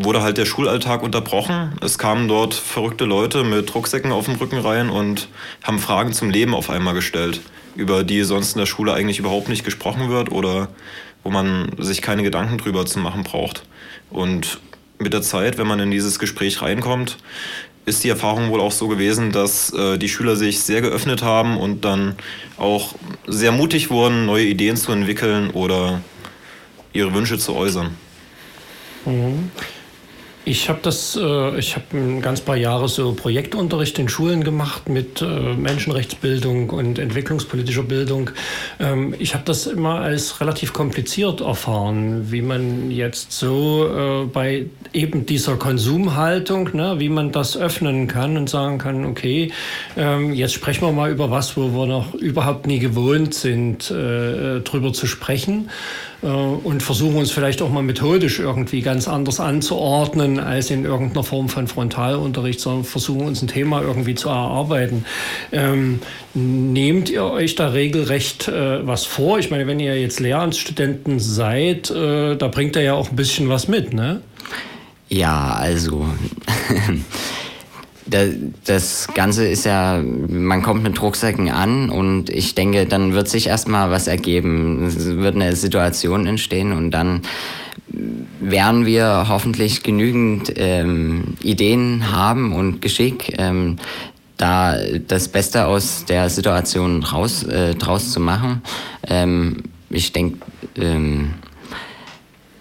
wurde 0.02 0.22
halt 0.22 0.38
der 0.38 0.46
Schulalltag 0.46 1.04
unterbrochen. 1.04 1.74
Es 1.82 1.98
kamen 1.98 2.28
dort 2.28 2.54
verrückte 2.54 3.06
Leute 3.06 3.44
mit 3.44 3.74
Rucksäcken 3.74 4.12
auf 4.12 4.26
dem 4.26 4.36
Rücken 4.36 4.58
rein 4.58 4.90
und 4.90 5.28
haben 5.62 5.80
Fragen 5.80 6.14
zum 6.14 6.30
Leben 6.30 6.56
auf 6.56 6.70
einmal 6.70 6.96
gestellt, 6.96 7.42
über 7.76 8.04
die 8.04 8.24
sonst 8.24 8.54
in 8.54 8.60
der 8.60 8.66
Schule 8.66 8.94
eigentlich 8.94 9.20
überhaupt 9.20 9.50
nicht 9.50 9.64
gesprochen 9.64 10.10
wird 10.10 10.32
oder 10.32 10.70
wo 11.24 11.30
man 11.30 11.72
sich 11.78 12.02
keine 12.02 12.24
Gedanken 12.24 12.58
drüber 12.58 12.86
zu 12.86 13.00
machen 13.00 13.24
braucht. 13.24 13.64
Und 14.10 14.60
mit 14.98 15.14
der 15.14 15.22
Zeit, 15.22 15.58
wenn 15.58 15.68
man 15.68 15.80
in 15.80 15.92
dieses 15.92 16.18
Gespräch 16.18 16.62
reinkommt, 16.62 17.18
ist 17.86 18.04
die 18.04 18.10
Erfahrung 18.10 18.50
wohl 18.50 18.62
auch 18.62 18.72
so 18.72 18.88
gewesen, 18.88 19.32
dass 19.32 19.72
äh, 19.74 19.98
die 19.98 20.10
Schüler 20.10 20.36
sich 20.36 20.62
sehr 20.62 20.82
geöffnet 20.82 21.22
haben 21.22 21.58
und 21.58 21.86
dann 21.86 22.16
auch 22.58 22.96
sehr 23.28 23.52
mutig 23.52 23.90
wurden, 23.90 24.26
neue 24.26 24.46
Ideen 24.46 24.78
zu 24.78 24.92
entwickeln 24.92 25.50
oder 25.52 26.02
ihre 26.94 27.14
Wünsche 27.14 27.38
zu 27.38 27.56
äußern. 27.56 27.96
Mhm. 29.06 29.52
Ich 30.46 30.68
habe 30.68 30.80
das, 30.82 31.16
äh, 31.16 31.58
ich 31.58 31.76
habe 31.76 31.86
ein 31.94 32.22
ganz 32.22 32.42
paar 32.42 32.58
Jahre 32.58 32.90
so 32.90 33.14
Projektunterricht 33.14 33.98
in 33.98 34.10
Schulen 34.10 34.44
gemacht 34.44 34.90
mit 34.90 35.22
äh, 35.22 35.26
Menschenrechtsbildung 35.26 36.70
und 36.70 37.00
entwicklungspolitischer 37.00 37.84
Bildung. 37.84 38.30
Ähm, 38.78 39.16
ich 39.20 39.36
habe 39.36 39.46
das 39.46 39.68
immer 39.68 40.02
als 40.02 40.42
relativ 40.42 40.74
kompliziert 40.74 41.40
erfahren, 41.40 42.30
wie 42.30 42.42
man 42.42 42.92
jetzt 42.92 43.32
so 43.32 43.88
äh, 43.88 44.26
bei 44.26 44.66
eben 44.92 45.26
dieser 45.26 45.56
Konsumhaltung, 45.56 46.72
ne, 46.74 46.96
wie 47.00 47.10
man 47.10 47.32
das 47.32 47.56
öffnen 47.56 48.10
kann 48.10 48.36
und 48.36 48.50
sagen 48.50 48.80
kann, 48.80 49.06
okay, 49.06 49.54
ähm, 49.96 50.34
jetzt 50.34 50.54
sprechen 50.54 50.86
wir 50.86 50.92
mal 50.92 51.10
über 51.10 51.32
was, 51.32 51.56
wo 51.56 51.70
wir 51.72 51.86
noch 51.86 52.14
überhaupt 52.16 52.68
nie 52.68 52.80
gewohnt 52.80 53.34
sind, 53.34 53.90
äh, 53.92 54.60
drüber 54.60 54.92
zu 54.92 55.08
sprechen. 55.08 55.70
Äh, 56.24 56.28
und 56.28 56.82
versuchen 56.82 57.18
uns 57.18 57.32
vielleicht 57.32 57.62
auch 57.62 57.70
mal 57.70 57.84
methodisch 57.84 58.40
irgendwie 58.40 58.82
ganz 58.82 59.08
anders 59.08 59.40
anzuordnen 59.40 60.40
als 60.40 60.72
in 60.72 60.86
irgendeiner 60.86 61.24
Form 61.24 61.50
von 61.50 61.68
Frontalunterricht, 61.68 62.60
sondern 62.60 62.86
versuchen 62.86 63.28
uns 63.28 63.42
ein 63.42 63.48
Thema 63.48 63.82
irgendwie 63.82 64.16
zu 64.16 64.30
erarbeiten. 64.30 65.06
Ähm, 65.52 66.00
nehmt 66.34 67.10
ihr 67.10 67.26
euch 67.26 67.56
da 67.56 67.68
regelrecht 67.68 68.48
äh, 68.48 68.88
was 68.88 69.06
vor? 69.06 69.40
Ich 69.40 69.52
meine, 69.52 69.68
wenn 69.68 69.80
ihr 69.80 70.00
jetzt 70.00 70.20
Lehramtsstudenten 70.20 71.20
seid, 71.20 71.92
äh, 71.92 72.36
da 72.36 72.48
bringt 72.48 72.76
ihr 72.76 72.84
ja 72.84 72.94
auch 72.94 73.10
ein 73.10 73.16
bisschen 73.16 73.50
was 73.50 73.68
mit, 73.68 73.94
ne? 73.94 74.22
Ja, 75.10 75.54
also 75.60 76.06
das 78.66 79.08
Ganze 79.14 79.48
ist 79.48 79.66
ja, 79.66 80.02
man 80.02 80.62
kommt 80.62 80.84
mit 80.84 81.02
Rucksäcken 81.02 81.50
an 81.50 81.90
und 81.90 82.30
ich 82.30 82.56
denke, 82.56 82.86
dann 82.86 83.14
wird 83.14 83.28
sich 83.28 83.48
erstmal 83.48 83.92
was 83.92 84.08
ergeben. 84.08 84.86
Es 84.86 85.06
wird 85.06 85.36
eine 85.36 85.56
Situation 85.56 86.28
entstehen 86.28 86.74
und 86.74 86.92
dann 86.92 87.22
werden 88.40 88.86
wir 88.86 89.26
hoffentlich 89.30 89.84
genügend 89.84 90.54
ähm, 90.56 91.36
Ideen 91.42 92.12
haben 92.12 92.54
und 92.54 92.82
Geschick, 92.82 93.36
ähm, 93.38 93.78
da 94.38 94.76
das 95.08 95.28
Beste 95.28 95.66
aus 95.66 96.06
der 96.06 96.30
Situation 96.30 97.04
raus, 97.04 97.44
äh, 97.44 97.76
draus 97.76 98.12
zu 98.12 98.20
machen. 98.20 98.62
Ähm, 99.08 99.64
ich 99.90 100.12
denke, 100.12 100.40
ähm, 100.76 101.36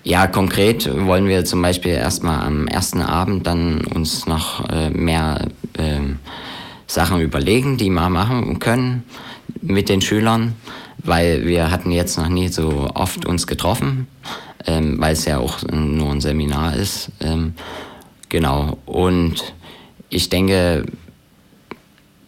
ja, 0.04 0.26
konkret 0.26 0.90
wollen 1.06 1.28
wir 1.28 1.44
zum 1.44 1.62
Beispiel 1.62 1.92
erstmal 1.92 2.44
am 2.44 2.66
ersten 2.66 3.02
Abend 3.02 3.46
dann 3.46 3.82
uns 3.82 4.26
noch 4.26 4.68
äh, 4.68 4.90
mehr 4.90 5.46
äh, 5.74 6.00
Sachen 6.86 7.20
überlegen, 7.20 7.76
die 7.76 7.90
wir 7.90 8.08
machen 8.10 8.58
können 8.58 9.04
mit 9.60 9.88
den 9.88 10.00
Schülern, 10.00 10.54
weil 10.98 11.46
wir 11.46 11.70
hatten 11.70 11.90
jetzt 11.90 12.18
noch 12.18 12.28
nie 12.28 12.48
so 12.48 12.90
oft 12.94 13.24
uns 13.26 13.46
getroffen, 13.46 14.08
ähm, 14.66 15.00
weil 15.00 15.12
es 15.12 15.24
ja 15.24 15.38
auch 15.38 15.62
nur 15.70 16.10
ein 16.10 16.20
Seminar 16.20 16.74
ist. 16.74 17.10
Ähm, 17.20 17.54
genau. 18.28 18.78
Und 18.86 19.54
ich 20.08 20.28
denke, 20.28 20.84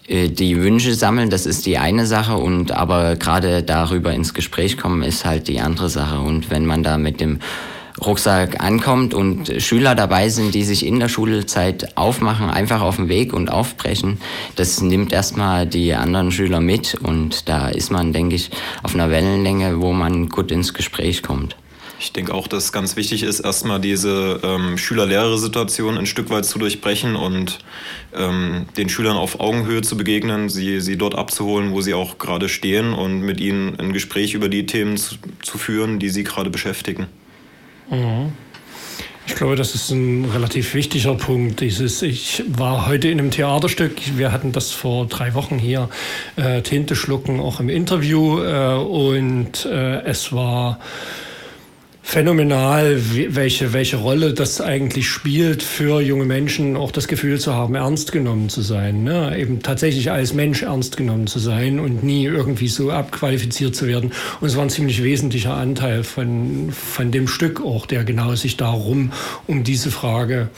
die 0.09 0.61
Wünsche 0.61 0.95
sammeln, 0.95 1.31
das 1.31 1.47
ist 1.47 1.67
die 1.67 1.79
eine 1.79 2.07
Sache. 2.07 2.37
Und 2.37 2.73
aber 2.73 3.17
gerade 3.17 3.63
darüber 3.63 4.13
ins 4.13 4.35
Gespräch 4.35 4.77
kommen 4.77 5.03
ist 5.03 5.25
halt 5.25 5.49
die 5.49 5.61
andere 5.61 5.89
Sache. 5.89 6.21
Und 6.21 6.51
wenn 6.51 6.67
man 6.67 6.83
da 6.83 6.99
mit 6.99 7.21
dem 7.21 7.39
Rucksack 8.05 8.61
ankommt 8.61 9.15
und 9.15 9.53
Schüler 9.59 9.95
dabei 9.95 10.29
sind, 10.29 10.55
die 10.55 10.65
sich 10.65 10.85
in 10.85 10.99
der 10.99 11.09
Schulzeit 11.09 11.97
aufmachen, 11.97 12.51
einfach 12.51 12.81
auf 12.81 12.97
den 12.97 13.09
Weg 13.09 13.33
und 13.33 13.51
aufbrechen, 13.51 14.19
das 14.57 14.81
nimmt 14.81 15.13
erstmal 15.13 15.67
die 15.67 15.95
anderen 15.95 16.33
Schüler 16.33 16.61
mit. 16.61 16.95
Und 16.95 17.49
da 17.49 17.69
ist 17.69 17.91
man, 17.91 18.13
denke 18.13 18.35
ich, 18.35 18.51
auf 18.83 18.95
einer 18.95 19.11
Wellenlänge, 19.11 19.81
wo 19.81 19.93
man 19.93 20.29
gut 20.29 20.51
ins 20.51 20.75
Gespräch 20.75 21.23
kommt. 21.23 21.57
Ich 22.01 22.13
denke 22.13 22.35
auch, 22.35 22.49
dass 22.49 22.65
es 22.65 22.73
ganz 22.73 22.97
wichtig 22.97 23.23
ist, 23.23 23.41
erstmal 23.41 23.81
diese 23.81 24.41
ähm, 24.43 24.77
Schüler-Lehrer-Situation 24.77 25.97
ein 25.97 26.07
Stück 26.07 26.29
weit 26.31 26.45
zu 26.45 26.59
durchbrechen 26.59 27.15
und 27.15 27.59
ähm, 28.15 28.67
den 28.77 28.89
Schülern 28.89 29.17
auf 29.17 29.41
Augenhöhe 29.41 29.83
zu 29.83 29.97
begegnen, 29.97 30.49
sie, 30.49 30.81
sie 30.81 30.99
dort 30.99 31.15
abzuholen, 31.15 31.73
wo 31.73 31.81
sie 31.81 31.95
auch 31.95 32.19
gerade 32.19 32.49
stehen 32.49 32.93
und 32.93 33.21
mit 33.21 33.41
ihnen 33.41 33.79
ein 33.79 33.93
Gespräch 33.93 34.35
über 34.35 34.49
die 34.49 34.67
Themen 34.67 34.97
zu, 34.97 35.17
zu 35.43 35.57
führen, 35.57 35.99
die 35.99 36.11
sie 36.11 36.25
gerade 36.25 36.51
beschäftigen. 36.51 37.07
Mhm. 37.91 38.33
Ich 39.27 39.37
glaube, 39.37 39.57
das 39.57 39.75
ist 39.75 39.91
ein 39.91 40.27
relativ 40.27 40.75
wichtiger 40.75 41.15
Punkt. 41.15 41.61
Dieses, 41.61 42.03
ich 42.03 42.43
war 42.47 42.87
heute 42.87 43.09
in 43.09 43.19
einem 43.19 43.31
Theaterstück, 43.31 43.93
wir 44.17 44.33
hatten 44.33 44.53
das 44.53 44.73
vor 44.73 45.07
drei 45.07 45.33
Wochen 45.33 45.59
hier, 45.59 45.89
äh, 46.37 46.61
Tinte 46.61 46.95
schlucken, 46.95 47.41
auch 47.41 47.59
im 47.59 47.71
Interview. 47.71 48.43
Äh, 48.43 48.75
und 48.75 49.65
äh, 49.65 50.03
es 50.03 50.33
war 50.33 50.79
phänomenal, 52.07 53.01
welche, 53.31 53.73
welche 53.73 53.97
Rolle 53.97 54.35
das 54.35 54.61
eigentlich 54.61 55.09
spielt 55.09 55.63
für 55.63 56.03
junge 56.03 56.27
Menschen, 56.27 56.77
auch 56.77 56.93
das 56.93 57.09
Gefühl 57.09 57.41
zu 57.41 57.55
haben, 57.55 57.75
ernst 57.75 58.13
genommen 58.13 58.51
zu 58.51 58.61
sein. 58.61 59.03
Ne? 59.03 59.37
Eben 59.37 59.63
tatsächlich 59.63 60.13
als 60.13 60.35
Mensch 60.35 60.63
ernst 60.63 60.99
genommen 60.99 61.27
zu 61.27 61.39
sein 61.39 61.81
und 61.81 62.05
nie 62.05 62.27
irgendwie 62.27 62.69
so 62.69 62.91
abqualifiziert 62.91 63.75
zu 63.75 63.89
werden. 63.89 64.13
Und 64.41 64.47
es 64.47 64.55
war 64.55 64.63
ein 64.63 64.71
ziemlich 64.71 65.03
wesentlicher 65.03 65.55
Anteil 65.55 66.05
von, 66.05 66.71
von 66.73 67.11
dem 67.11 67.27
Stück 67.27 67.65
auch, 67.65 67.87
der 67.87 68.05
genau 68.05 68.35
sich 68.35 68.59
darum, 68.59 69.11
um 69.47 69.65
diese 69.65 69.91
Frage 69.91 70.51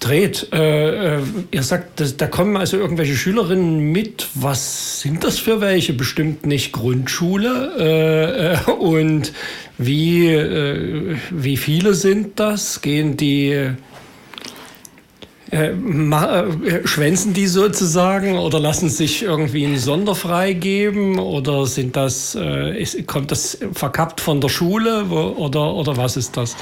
dreht. 0.00 0.48
Äh, 0.52 1.18
äh, 1.18 1.22
ihr 1.50 1.62
sagt, 1.62 2.00
dass, 2.00 2.16
da 2.16 2.26
kommen 2.26 2.56
also 2.56 2.76
irgendwelche 2.76 3.14
Schülerinnen 3.14 3.92
mit. 3.92 4.26
Was 4.34 5.00
sind 5.00 5.22
das 5.22 5.38
für 5.38 5.60
welche? 5.60 5.92
Bestimmt 5.92 6.46
nicht 6.46 6.72
Grundschule. 6.72 7.72
Äh, 7.78 8.70
äh 8.70 8.72
und 8.72 9.32
wie, 9.78 10.28
äh, 10.28 11.16
wie 11.30 11.56
viele 11.56 11.94
sind 11.94 12.40
das? 12.40 12.80
Gehen 12.80 13.16
die 13.16 13.70
äh, 15.50 15.70
äh, 15.70 16.86
schwänzen 16.86 17.32
die 17.34 17.48
sozusagen 17.48 18.38
oder 18.38 18.60
lassen 18.60 18.88
sich 18.88 19.24
irgendwie 19.24 19.64
ein 19.64 19.78
Sonderfrei 19.78 20.52
geben 20.52 21.18
oder 21.18 21.66
sind 21.66 21.96
das, 21.96 22.36
äh, 22.36 22.80
ist, 22.80 23.04
kommt 23.08 23.32
das 23.32 23.58
verkappt 23.72 24.20
von 24.20 24.40
der 24.40 24.48
Schule 24.48 25.04
oder, 25.06 25.74
oder 25.74 25.96
was 25.96 26.16
ist 26.16 26.36
das? 26.36 26.56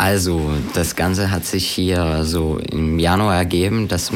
Also, 0.00 0.50
das 0.72 0.96
Ganze 0.96 1.30
hat 1.30 1.44
sich 1.44 1.68
hier 1.68 2.24
so 2.24 2.56
im 2.56 2.98
Januar 2.98 3.36
ergeben, 3.36 3.86
dass 3.86 4.10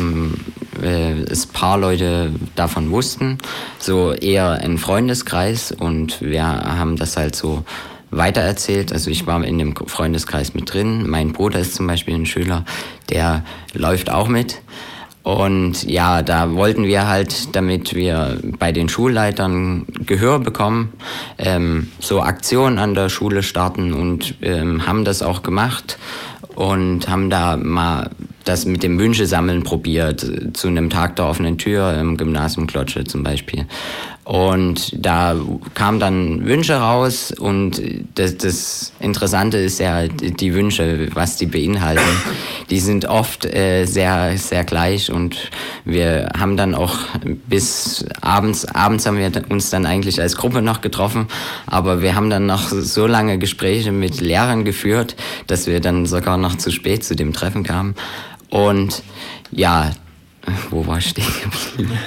äh, 0.83 1.13
es 1.31 1.45
ein 1.45 1.53
paar 1.53 1.77
Leute 1.77 2.33
davon 2.55 2.91
wussten. 2.91 3.37
So 3.79 4.15
eher 4.15 4.53
ein 4.53 4.79
Freundeskreis 4.79 5.73
und 5.73 6.23
wir 6.23 6.43
haben 6.43 6.97
das 6.97 7.19
halt 7.19 7.37
so 7.37 7.65
weitererzählt. 8.11 8.95
Also 8.95 9.11
ich 9.11 9.27
war 9.27 9.45
in 9.45 9.59
dem 9.59 9.77
Freundeskreis 9.77 10.55
mit 10.55 10.73
drin. 10.73 11.07
Mein 11.07 11.35
Bruder 11.35 11.59
ist 11.59 11.75
zum 11.75 11.87
Beispiel 11.87 12.15
ein 12.15 12.25
Schüler, 12.25 12.65
der 13.11 13.45
läuft 13.75 14.09
auch 14.09 14.29
mit. 14.29 14.63
Und 15.25 15.85
ja, 15.85 16.21
da 16.21 16.53
wollten 16.53 16.85
wir 16.85 17.09
halt, 17.09 17.57
damit 17.57 17.95
wir 17.95 18.39
bei 18.59 18.73
den 18.73 18.91
Schulleitern 18.91 19.87
Gehör 20.05 20.39
bekommen, 20.39 20.93
ähm, 21.39 21.91
so 21.99 22.21
Aktionen 22.21 22.79
an 22.79 22.95
der 22.95 23.09
Schule 23.09 23.43
starten 23.43 23.95
und 23.95 24.35
ähm, 24.43 24.87
haben 24.87 25.07
das 25.07 25.23
auch 25.23 25.43
gemacht 25.43 25.99
und 26.55 27.09
haben 27.09 27.31
da 27.31 27.57
mal 27.57 28.11
das 28.45 28.67
mit 28.67 28.83
dem 28.83 28.99
Wünsche 28.99 29.27
sammeln 29.27 29.63
probiert, 29.63 30.25
zu 30.53 30.69
einem 30.69 30.91
Tag 30.91 31.17
der 31.17 31.27
offenen 31.27 31.59
Tür 31.59 31.99
im 31.99 32.17
Gymnasium 32.17 32.67
Klotsche 32.67 33.05
zum 33.05 33.23
Beispiel. 33.23 33.67
Und 34.25 35.05
da 35.05 35.37
kamen 35.75 36.01
dann 36.01 36.47
Wünsche 36.47 36.77
raus 36.77 37.31
und 37.31 37.83
das, 38.15 38.39
das 38.39 38.93
Interessante 38.99 39.59
ist 39.59 39.79
ja 39.81 40.09
die 40.09 40.55
Wünsche, 40.55 41.09
was 41.13 41.37
die 41.37 41.45
beinhalten. 41.45 42.03
Die 42.71 42.81
sind 42.81 43.05
oft 43.05 43.45
äh, 43.45 43.85
sehr, 43.85 44.39
sehr 44.39 44.65
gleich 44.65 45.13
und 45.13 45.51
wir 45.85 46.31
haben 46.39 46.57
dann 46.57 46.75
auch 46.75 46.97
bis 47.49 48.07
abends, 48.23 48.65
abends 48.65 49.05
haben 49.05 49.19
wir 49.19 49.31
uns 49.51 49.69
dann 49.69 49.85
eigentlich 49.85 50.23
als 50.23 50.37
Gruppe 50.37 50.63
noch 50.63 50.81
getroffen, 50.81 51.27
aber 51.67 52.01
wir 52.01 52.15
haben 52.15 52.31
dann 52.31 52.47
noch 52.47 52.71
so 52.71 53.07
lange 53.07 53.39
Gespräche 53.39 53.93
mit 53.93 54.23
Lehrern 54.23 54.65
geführt, 54.65 55.17
dass 55.49 55.67
wir 55.67 55.81
dann 55.81 56.07
sogar 56.07 56.39
noch 56.39 56.57
zu 56.57 56.71
spät 56.71 57.05
zu 57.05 57.15
dem 57.15 57.35
Treffen 57.35 57.63
kamen. 57.63 57.95
Und 58.55 59.03
ja, 59.51 59.91
wo 60.71 60.87
war 60.87 60.99
ich 60.99 61.09
stehen 61.09 61.27
geblieben? 61.43 61.99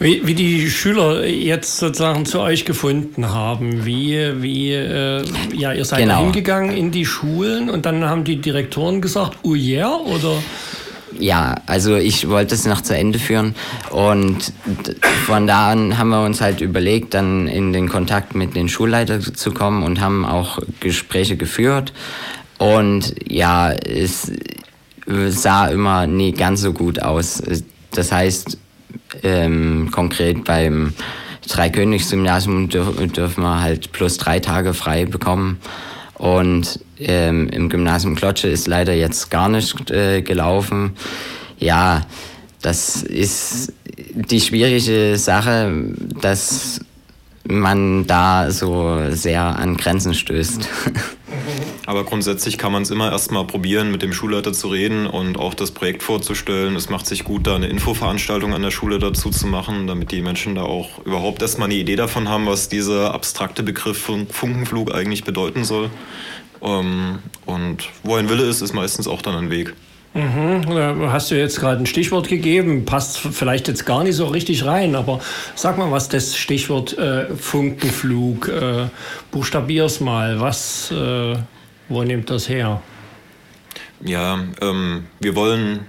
Wie, 0.00 0.26
wie, 0.26 0.34
die 0.34 0.68
Schüler 0.68 1.24
jetzt 1.26 1.78
sozusagen 1.78 2.26
zu 2.26 2.40
euch 2.40 2.64
gefunden 2.64 3.32
haben, 3.32 3.84
wie, 3.84 4.42
wie 4.42 4.72
äh, 4.72 5.24
ja, 5.54 5.72
ihr 5.72 5.84
seid 5.84 6.00
genau. 6.00 6.22
hingegangen 6.22 6.76
in 6.76 6.90
die 6.90 7.06
Schulen 7.06 7.70
und 7.70 7.86
dann 7.86 8.04
haben 8.04 8.24
die 8.24 8.40
Direktoren 8.40 9.00
gesagt, 9.00 9.38
oh 9.42 9.54
yeah, 9.54 9.94
oder? 9.96 10.42
Ja, 11.16 11.54
also 11.66 11.94
ich 11.94 12.28
wollte 12.28 12.56
es 12.56 12.66
noch 12.66 12.80
zu 12.80 12.96
Ende 12.96 13.20
führen 13.20 13.54
und 13.90 14.52
von 15.24 15.46
da 15.46 15.70
an 15.70 15.98
haben 15.98 16.10
wir 16.10 16.24
uns 16.24 16.40
halt 16.40 16.60
überlegt, 16.60 17.14
dann 17.14 17.46
in 17.46 17.72
den 17.72 17.88
Kontakt 17.88 18.34
mit 18.34 18.56
den 18.56 18.68
Schulleitern 18.68 19.22
zu 19.22 19.52
kommen 19.52 19.84
und 19.84 20.00
haben 20.00 20.24
auch 20.24 20.58
Gespräche 20.80 21.36
geführt 21.36 21.92
und 22.58 23.14
ja, 23.28 23.70
es 23.70 24.32
sah 25.28 25.68
immer 25.68 26.06
nie 26.06 26.32
ganz 26.32 26.60
so 26.60 26.72
gut 26.72 27.02
aus. 27.02 27.42
Das 27.92 28.12
heißt, 28.12 28.58
ähm, 29.22 29.88
konkret 29.90 30.44
beim 30.44 30.92
Dreikönigsgymnasium 31.48 32.68
dürf, 32.68 32.96
dürfen 33.12 33.42
wir 33.42 33.60
halt 33.60 33.92
plus 33.92 34.18
drei 34.18 34.40
Tage 34.40 34.74
frei 34.74 35.06
bekommen. 35.06 35.58
Und 36.14 36.80
ähm, 36.98 37.48
im 37.48 37.68
Gymnasium 37.68 38.16
Klotsche 38.16 38.48
ist 38.48 38.66
leider 38.66 38.92
jetzt 38.92 39.30
gar 39.30 39.48
nicht 39.48 39.90
äh, 39.90 40.20
gelaufen. 40.22 40.92
Ja, 41.58 42.02
das 42.60 43.02
ist 43.02 43.72
die 44.14 44.40
schwierige 44.40 45.16
Sache, 45.16 45.72
dass 46.20 46.80
man 47.44 48.06
da 48.06 48.50
so 48.50 49.00
sehr 49.10 49.42
an 49.42 49.76
Grenzen 49.76 50.14
stößt. 50.14 50.68
Aber 51.86 52.04
grundsätzlich 52.04 52.58
kann 52.58 52.72
man 52.72 52.82
es 52.82 52.90
immer 52.90 53.10
erstmal 53.10 53.44
probieren, 53.44 53.90
mit 53.90 54.02
dem 54.02 54.12
Schulleiter 54.12 54.52
zu 54.52 54.68
reden 54.68 55.06
und 55.06 55.38
auch 55.38 55.54
das 55.54 55.70
Projekt 55.70 56.02
vorzustellen. 56.02 56.76
Es 56.76 56.88
macht 56.88 57.06
sich 57.06 57.24
gut, 57.24 57.46
da 57.46 57.56
eine 57.56 57.68
Infoveranstaltung 57.68 58.54
an 58.54 58.62
der 58.62 58.70
Schule 58.70 58.98
dazu 58.98 59.30
zu 59.30 59.46
machen, 59.46 59.86
damit 59.86 60.12
die 60.12 60.20
Menschen 60.20 60.54
da 60.54 60.62
auch 60.62 61.04
überhaupt 61.04 61.42
erstmal 61.42 61.68
eine 61.68 61.76
Idee 61.76 61.96
davon 61.96 62.28
haben, 62.28 62.46
was 62.46 62.68
dieser 62.68 63.14
abstrakte 63.14 63.62
Begriff 63.62 63.98
Funkenflug 64.30 64.94
eigentlich 64.94 65.24
bedeuten 65.24 65.64
soll. 65.64 65.90
Ähm, 66.62 67.20
und 67.46 67.88
wo 68.02 68.16
ein 68.16 68.28
Wille 68.28 68.44
ist, 68.44 68.60
ist 68.60 68.74
meistens 68.74 69.06
auch 69.06 69.22
dann 69.22 69.36
ein 69.36 69.50
Weg. 69.50 69.74
Mhm. 70.14 71.12
Hast 71.12 71.30
du 71.30 71.36
jetzt 71.36 71.60
gerade 71.60 71.82
ein 71.82 71.86
Stichwort 71.86 72.28
gegeben, 72.28 72.84
passt 72.84 73.18
vielleicht 73.18 73.68
jetzt 73.68 73.84
gar 73.84 74.02
nicht 74.02 74.16
so 74.16 74.26
richtig 74.26 74.64
rein, 74.64 74.94
aber 74.94 75.20
sag 75.54 75.78
mal, 75.78 75.90
was 75.90 76.08
das 76.08 76.36
Stichwort 76.36 76.96
äh, 76.98 77.26
Funkenflug, 77.36 78.48
äh, 78.48 78.86
buchstabier's 79.30 80.00
mal, 80.00 80.40
was, 80.40 80.90
äh, 80.90 81.36
wo 81.88 82.02
nimmt 82.02 82.30
das 82.30 82.48
her? 82.48 82.82
Ja, 84.00 84.40
ähm, 84.60 85.06
wir 85.20 85.34
wollen 85.34 85.80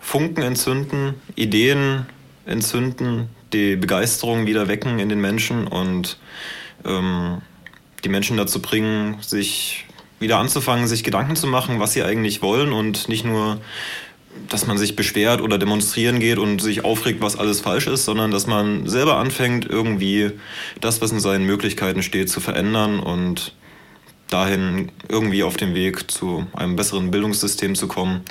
Funken 0.00 0.42
entzünden, 0.42 1.14
Ideen 1.34 2.06
entzünden, 2.46 3.28
die 3.52 3.76
Begeisterung 3.76 4.46
wieder 4.46 4.68
wecken 4.68 4.98
in 4.98 5.08
den 5.08 5.20
Menschen 5.20 5.66
und 5.66 6.18
ähm, 6.84 7.42
die 8.04 8.08
Menschen 8.08 8.36
dazu 8.36 8.62
bringen, 8.62 9.16
sich 9.20 9.87
wieder 10.20 10.38
anzufangen, 10.38 10.86
sich 10.86 11.04
Gedanken 11.04 11.36
zu 11.36 11.46
machen, 11.46 11.80
was 11.80 11.92
sie 11.92 12.02
eigentlich 12.02 12.42
wollen 12.42 12.72
und 12.72 13.08
nicht 13.08 13.24
nur 13.24 13.60
dass 14.48 14.66
man 14.66 14.78
sich 14.78 14.96
beschwert 14.96 15.40
oder 15.40 15.58
demonstrieren 15.58 16.20
geht 16.20 16.38
und 16.38 16.60
sich 16.60 16.84
aufregt, 16.84 17.20
was 17.20 17.36
alles 17.36 17.60
falsch 17.60 17.86
ist, 17.86 18.04
sondern 18.04 18.30
dass 18.30 18.46
man 18.46 18.86
selber 18.86 19.16
anfängt, 19.16 19.66
irgendwie 19.66 20.30
das, 20.80 21.00
was 21.00 21.12
in 21.12 21.20
seinen 21.20 21.44
Möglichkeiten 21.44 22.02
steht, 22.02 22.30
zu 22.30 22.40
verändern 22.40 23.00
und 23.00 23.54
dahin 24.30 24.92
irgendwie 25.08 25.42
auf 25.42 25.56
dem 25.56 25.74
Weg 25.74 26.10
zu 26.10 26.46
einem 26.52 26.76
besseren 26.76 27.10
Bildungssystem 27.10 27.74
zu 27.74 27.88
kommen. 27.88 28.22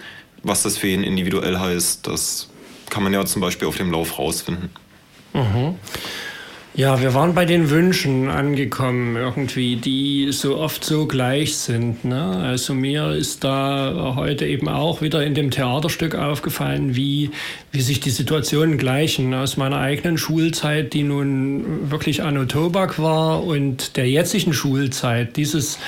Was 0.44 0.64
das 0.64 0.78
für 0.78 0.88
ihn 0.88 1.04
individuell 1.04 1.60
heißt, 1.60 2.06
das 2.08 2.50
kann 2.90 3.04
man 3.04 3.14
ja 3.14 3.26
zum 3.26 3.42
Beispiel 3.42 3.68
auf 3.68 3.78
dem 3.78 3.92
Lauf 3.92 4.18
rausfinden. 4.18 4.70
Mhm. 5.34 5.76
Ja, 6.78 7.02
wir 7.02 7.16
waren 7.16 7.34
bei 7.34 7.46
den 7.46 7.72
Wünschen 7.72 8.30
angekommen, 8.30 9.16
irgendwie, 9.16 9.78
die 9.78 10.32
so 10.32 10.58
oft 10.58 10.84
so 10.84 11.08
gleich 11.08 11.58
sind. 11.58 12.06
Ne? 12.06 12.24
Also 12.24 12.76
mir 12.76 13.14
ist 13.14 13.44
da 13.44 14.14
heute 14.16 14.46
eben 14.46 14.70
auch 14.70 15.02
wieder 15.02 15.26
in 15.26 15.34
dem 15.34 15.50
Theaterstück 15.50 16.14
aufgefallen, 16.14 16.96
wie, 16.96 17.32
wie 17.72 17.82
sich 17.82 18.00
die 18.00 18.12
Situationen 18.12 18.78
gleichen. 18.78 19.34
Aus 19.34 19.58
meiner 19.58 19.80
eigenen 19.80 20.20
Schulzeit, 20.20 20.94
die 20.94 21.02
nun 21.02 21.90
wirklich 21.90 22.22
Anno 22.22 22.46
Tobak 22.46 23.00
war, 23.00 23.44
und 23.44 23.98
der 23.98 24.08
jetzigen 24.08 24.54
Schulzeit, 24.54 25.36
dieses 25.36 25.80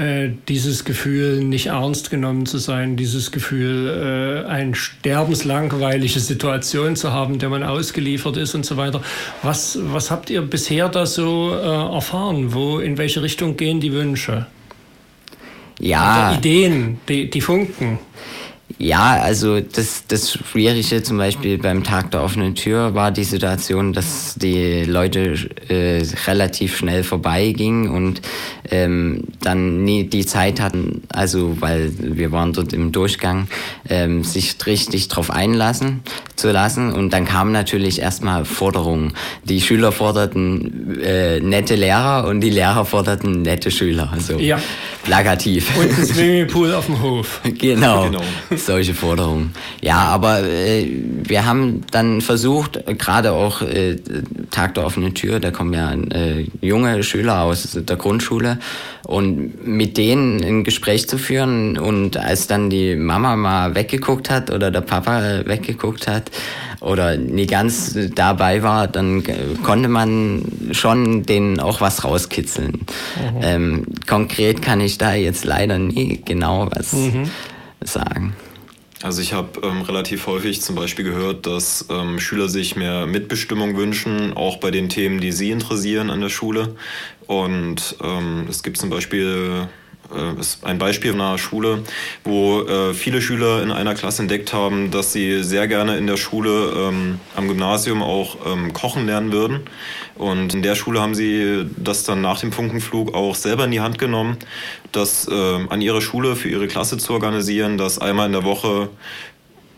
äh, 0.00 0.30
dieses 0.48 0.86
Gefühl, 0.86 1.44
nicht 1.44 1.66
ernst 1.66 2.10
genommen 2.10 2.46
zu 2.46 2.56
sein, 2.56 2.96
dieses 2.96 3.32
Gefühl, 3.32 4.44
äh, 4.46 4.48
eine 4.48 4.74
sterbenslangweilige 4.74 6.20
Situation 6.20 6.96
zu 6.96 7.12
haben, 7.12 7.38
der 7.38 7.50
man 7.50 7.62
ausgeliefert 7.62 8.38
ist 8.38 8.54
und 8.54 8.64
so 8.64 8.78
weiter. 8.78 9.02
Was, 9.42 9.78
was 9.82 10.10
habt 10.10 10.30
ihr 10.30 10.40
bisher 10.40 10.88
da 10.88 11.04
so 11.04 11.54
äh, 11.54 11.94
erfahren? 11.94 12.54
Wo, 12.54 12.78
in 12.78 12.96
welche 12.96 13.22
Richtung 13.22 13.58
gehen 13.58 13.80
die 13.80 13.92
Wünsche? 13.92 14.46
Ja. 15.78 16.30
Die 16.30 16.38
Ideen, 16.38 17.00
die, 17.06 17.28
die 17.28 17.40
Funken. 17.42 17.98
Ja, 18.80 19.20
also 19.20 19.60
das, 19.60 20.04
das 20.08 20.32
Schwierige 20.32 21.02
zum 21.02 21.18
Beispiel 21.18 21.58
beim 21.58 21.84
Tag 21.84 22.12
der 22.12 22.22
offenen 22.22 22.54
Tür 22.54 22.94
war 22.94 23.10
die 23.10 23.24
Situation, 23.24 23.92
dass 23.92 24.36
die 24.36 24.84
Leute 24.84 25.34
äh, 25.68 26.02
relativ 26.26 26.78
schnell 26.78 27.04
vorbeigingen 27.04 27.90
und 27.90 28.22
ähm, 28.70 29.24
dann 29.42 29.84
nie 29.84 30.04
die 30.04 30.24
Zeit 30.24 30.62
hatten, 30.62 31.02
also 31.10 31.60
weil 31.60 31.92
wir 31.98 32.32
waren 32.32 32.54
dort 32.54 32.72
im 32.72 32.90
Durchgang, 32.90 33.48
ähm, 33.90 34.24
sich 34.24 34.56
richtig 34.64 35.08
drauf 35.08 35.30
einlassen 35.30 36.00
zu 36.36 36.50
lassen. 36.50 36.90
Und 36.90 37.12
dann 37.12 37.26
kamen 37.26 37.52
natürlich 37.52 38.00
erstmal 38.00 38.46
Forderungen. 38.46 39.12
Die 39.44 39.60
Schüler 39.60 39.92
forderten 39.92 40.98
äh, 41.02 41.40
nette 41.40 41.74
Lehrer 41.74 42.26
und 42.26 42.40
die 42.40 42.50
Lehrer 42.50 42.86
forderten 42.86 43.42
nette 43.42 43.70
Schüler. 43.70 44.08
Also 44.10 44.38
ja. 44.38 44.58
plakativ. 45.02 45.76
Und 45.76 45.90
ein 45.90 46.06
Swimmingpool 46.06 46.72
auf 46.72 46.86
dem 46.86 47.02
Hof. 47.02 47.40
Genau. 47.58 48.04
genau 48.06 48.22
solche 48.70 48.94
Forderungen. 48.94 49.52
Ja, 49.80 49.96
aber 49.96 50.44
äh, 50.44 50.86
wir 51.24 51.44
haben 51.44 51.82
dann 51.90 52.20
versucht, 52.20 52.78
gerade 52.98 53.32
auch 53.32 53.62
äh, 53.62 53.96
Tag 54.52 54.74
der 54.74 54.86
offenen 54.86 55.12
Tür, 55.12 55.40
da 55.40 55.50
kommen 55.50 55.74
ja 55.74 55.92
äh, 55.92 56.46
junge 56.60 57.02
Schüler 57.02 57.42
aus 57.42 57.72
der 57.72 57.96
Grundschule 57.96 58.58
und 59.08 59.66
mit 59.66 59.96
denen 59.96 60.40
ein 60.44 60.62
Gespräch 60.62 61.08
zu 61.08 61.18
führen 61.18 61.78
und 61.78 62.16
als 62.16 62.46
dann 62.46 62.70
die 62.70 62.94
Mama 62.94 63.34
mal 63.34 63.74
weggeguckt 63.74 64.30
hat 64.30 64.52
oder 64.52 64.70
der 64.70 64.82
Papa 64.82 65.40
weggeguckt 65.46 66.06
hat 66.06 66.30
oder 66.80 67.16
nie 67.16 67.46
ganz 67.46 67.98
dabei 68.14 68.62
war, 68.62 68.86
dann 68.86 69.24
konnte 69.64 69.88
man 69.88 70.44
schon 70.70 71.24
denen 71.24 71.58
auch 71.58 71.80
was 71.80 72.04
rauskitzeln. 72.04 72.72
Mhm. 72.72 73.40
Ähm, 73.42 73.86
konkret 74.08 74.62
kann 74.62 74.80
ich 74.80 74.96
da 74.96 75.14
jetzt 75.14 75.44
leider 75.44 75.76
nie 75.76 76.22
genau 76.24 76.68
was 76.70 76.92
mhm. 76.92 77.30
sagen. 77.82 78.34
Also 79.02 79.22
ich 79.22 79.32
habe 79.32 79.60
ähm, 79.62 79.80
relativ 79.82 80.26
häufig 80.26 80.60
zum 80.60 80.74
Beispiel 80.76 81.06
gehört, 81.06 81.46
dass 81.46 81.86
ähm, 81.88 82.20
Schüler 82.20 82.50
sich 82.50 82.76
mehr 82.76 83.06
Mitbestimmung 83.06 83.76
wünschen, 83.76 84.34
auch 84.34 84.58
bei 84.58 84.70
den 84.70 84.90
Themen, 84.90 85.20
die 85.20 85.32
sie 85.32 85.50
interessieren 85.50 86.10
an 86.10 86.20
der 86.20 86.28
Schule. 86.28 86.74
Und 87.26 87.96
ähm, 88.02 88.46
es 88.50 88.62
gibt 88.62 88.76
zum 88.76 88.90
Beispiel 88.90 89.68
ist 90.38 90.64
ein 90.64 90.78
Beispiel 90.78 91.12
einer 91.12 91.38
Schule, 91.38 91.84
wo 92.24 92.62
äh, 92.62 92.94
viele 92.94 93.22
Schüler 93.22 93.62
in 93.62 93.70
einer 93.70 93.94
Klasse 93.94 94.22
entdeckt 94.22 94.52
haben, 94.52 94.90
dass 94.90 95.12
sie 95.12 95.42
sehr 95.42 95.68
gerne 95.68 95.96
in 95.96 96.06
der 96.06 96.16
Schule 96.16 96.72
ähm, 96.76 97.20
am 97.36 97.48
Gymnasium 97.48 98.02
auch 98.02 98.36
ähm, 98.46 98.72
kochen 98.72 99.06
lernen 99.06 99.32
würden. 99.32 99.60
Und 100.16 100.54
in 100.54 100.62
der 100.62 100.74
Schule 100.74 101.00
haben 101.00 101.14
sie 101.14 101.66
das 101.76 102.04
dann 102.04 102.20
nach 102.20 102.40
dem 102.40 102.52
Funkenflug 102.52 103.14
auch 103.14 103.34
selber 103.34 103.64
in 103.64 103.70
die 103.70 103.80
Hand 103.80 103.98
genommen, 103.98 104.36
das 104.92 105.28
äh, 105.28 105.66
an 105.68 105.80
ihrer 105.80 106.00
Schule 106.00 106.36
für 106.36 106.48
ihre 106.48 106.68
Klasse 106.68 106.98
zu 106.98 107.12
organisieren, 107.12 107.78
dass 107.78 107.98
einmal 107.98 108.26
in 108.26 108.32
der 108.32 108.44
Woche 108.44 108.90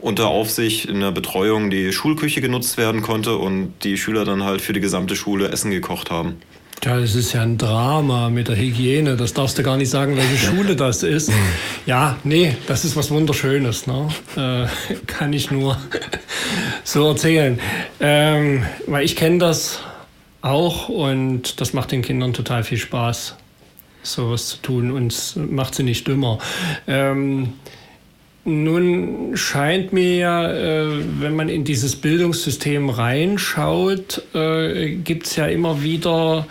unter 0.01 0.29
Aufsicht 0.29 0.87
in 0.87 1.01
der 1.01 1.13
Betreuung 1.13 1.71
die 1.71 1.93
Schulküche 1.93 2.41
genutzt 2.41 2.77
werden 2.77 3.03
konnte 3.03 3.37
und 3.37 3.73
die 3.85 3.97
Schüler 3.97 4.25
dann 4.25 4.43
halt 4.43 4.61
für 4.61 4.73
die 4.73 4.81
gesamte 4.81 5.15
Schule 5.15 5.49
Essen 5.49 5.71
gekocht 5.71 6.11
haben. 6.11 6.39
Ja, 6.85 6.99
das 6.99 7.15
ist 7.15 7.33
ja 7.33 7.43
ein 7.43 7.59
Drama 7.59 8.29
mit 8.29 8.49
der 8.49 8.57
Hygiene. 8.57 9.17
Das 9.17 9.33
darfst 9.33 9.57
du 9.57 9.63
gar 9.63 9.77
nicht 9.77 9.89
sagen, 9.89 10.17
welche 10.17 10.37
Schule 10.37 10.75
das 10.75 11.05
ist. 11.05 11.31
Ja, 11.87 12.17
nee, 12.25 12.57
das 12.67 12.85
ist 12.85 12.97
was 12.97 13.13
Wunderschönes. 13.13 13.87
Ne? 13.87 14.09
Äh, 14.37 14.95
kann 15.07 15.33
ich 15.33 15.53
nur 15.53 15.77
so 16.85 17.09
erzählen. 17.09 17.61
Ähm, 18.01 18.65
weil 18.89 19.05
ich 19.05 19.15
kenne 19.15 19.39
das 19.39 19.79
auch 20.41 20.89
und 20.89 21.61
das 21.61 21.73
macht 21.73 21.93
den 21.93 22.03
Kindern 22.03 22.33
total 22.33 22.65
viel 22.65 22.79
Spaß, 22.79 23.37
sowas 24.03 24.49
zu 24.49 24.57
tun 24.57 24.91
und 24.91 25.13
es 25.13 25.37
macht 25.37 25.77
sie 25.77 25.85
nicht 25.85 26.09
dümmer. 26.09 26.41
Ähm, 26.89 27.53
nun 28.45 29.37
scheint 29.37 29.93
mir 29.93 30.17
ja, 30.17 30.53
äh, 30.53 30.87
wenn 31.21 31.37
man 31.37 31.49
in 31.49 31.65
dieses 31.65 31.95
Bildungssystem 31.95 32.91
reinschaut, 32.91 34.23
äh, 34.35 34.97
gibt 34.97 35.27
es 35.27 35.37
ja 35.37 35.47
immer 35.47 35.83
wieder 35.83 36.47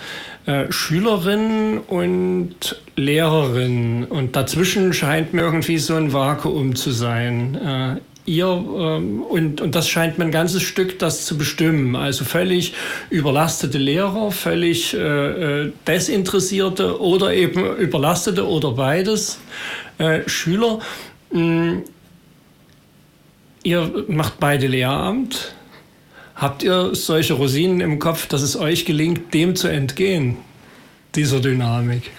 äh, 0.46 0.72
Schülerinnen 0.72 1.80
und 1.80 2.82
Lehrerinnen. 2.96 4.06
Und 4.06 4.38
dazwischen 4.38 4.94
scheint 4.94 5.34
mir 5.34 5.42
irgendwie 5.42 5.80
so 5.80 5.96
ein 5.96 6.14
Vakuum 6.14 6.76
zu 6.76 6.92
sein. 6.92 8.00
Ihr, 8.24 8.46
ähm, 8.46 9.24
und, 9.24 9.60
und 9.60 9.76
das 9.76 9.90
scheint 9.90 10.18
mir 10.18 10.26
ein 10.26 10.32
ganzes 10.32 10.62
Stück 10.62 10.98
das 11.00 11.26
zu 11.26 11.38
bestimmen. 11.38 11.98
Also 11.98 12.24
völlig 12.24 12.74
überlastete 13.10 13.80
Lehrer, 13.80 14.32
völlig 14.32 14.96
desinteressierte 15.88 17.02
oder 17.02 17.34
eben 17.34 17.76
überlastete 17.78 18.48
oder 18.48 18.72
beides 18.72 19.40
Schüler. 20.28 20.80
Hm, 21.32 21.84
ihr 23.64 24.06
macht 24.08 24.40
beide 24.40 24.68
Lehramt. 24.68 25.54
Habt 26.36 26.64
ihr 26.64 26.96
solche 26.96 27.34
Rosinen 27.34 27.82
im 27.82 28.00
Kopf, 28.00 28.28
dass 28.28 28.42
es 28.42 28.56
euch 28.56 28.86
gelingt, 28.86 29.34
dem 29.34 29.56
zu 29.56 29.68
entgehen, 29.68 30.38
dieser 31.16 31.40
Dynamik? 31.40 32.12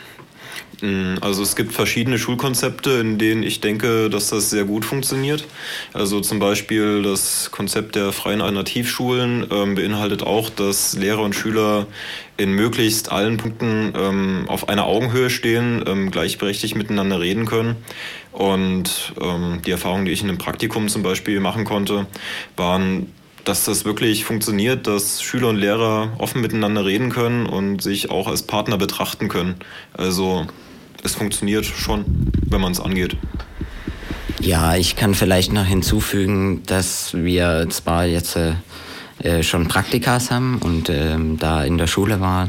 Mm, 0.82 1.14
also 1.20 1.42
es 1.42 1.56
gibt 1.56 1.72
verschiedene 1.72 2.18
Schulkonzepte, 2.18 2.90
in 2.90 3.16
denen 3.16 3.42
ich 3.42 3.60
denke, 3.60 4.10
dass 4.10 4.28
das 4.28 4.50
sehr 4.50 4.64
gut 4.64 4.84
funktioniert. 4.84 5.46
Also 5.92 6.20
zum 6.20 6.40
Beispiel 6.40 7.02
das 7.02 7.50
Konzept 7.52 7.94
der 7.94 8.12
freien 8.12 8.42
Alternativschulen 8.42 9.46
ähm, 9.50 9.74
beinhaltet 9.76 10.22
auch, 10.24 10.50
dass 10.50 10.94
Lehrer 10.94 11.22
und 11.22 11.34
Schüler 11.34 11.86
in 12.36 12.52
möglichst 12.52 13.12
allen 13.12 13.36
Punkten 13.36 13.92
ähm, 13.96 14.44
auf 14.48 14.68
einer 14.68 14.84
Augenhöhe 14.86 15.30
stehen, 15.30 15.84
ähm, 15.86 16.10
gleichberechtigt 16.10 16.74
miteinander 16.74 17.20
reden 17.20 17.46
können. 17.46 17.76
Und 18.32 19.12
ähm, 19.20 19.60
die 19.64 19.70
Erfahrungen, 19.70 20.06
die 20.06 20.12
ich 20.12 20.22
in 20.22 20.28
einem 20.28 20.38
Praktikum 20.38 20.88
zum 20.88 21.02
Beispiel 21.02 21.38
machen 21.38 21.64
konnte, 21.64 22.06
waren 22.56 23.06
dass 23.44 23.64
das 23.64 23.84
wirklich 23.84 24.24
funktioniert, 24.24 24.86
dass 24.86 25.20
Schüler 25.20 25.48
und 25.48 25.56
Lehrer 25.56 26.12
offen 26.18 26.40
miteinander 26.40 26.84
reden 26.84 27.10
können 27.10 27.46
und 27.46 27.82
sich 27.82 28.08
auch 28.08 28.28
als 28.28 28.44
Partner 28.44 28.78
betrachten 28.78 29.28
können. 29.28 29.56
Also 29.94 30.46
es 31.02 31.14
funktioniert 31.14 31.64
schon, 31.64 32.04
wenn 32.48 32.60
man 32.60 32.72
es 32.72 32.80
angeht. 32.80 33.16
Ja, 34.40 34.74
ich 34.76 34.96
kann 34.96 35.14
vielleicht 35.14 35.52
noch 35.52 35.64
hinzufügen, 35.64 36.62
dass 36.66 37.14
wir 37.14 37.66
zwar 37.70 38.06
jetzt 38.06 38.36
äh, 38.36 39.42
schon 39.42 39.68
Praktikas 39.68 40.30
haben 40.30 40.58
und 40.58 40.88
äh, 40.88 41.16
da 41.38 41.64
in 41.64 41.78
der 41.78 41.86
Schule 41.86 42.20
war, 42.20 42.48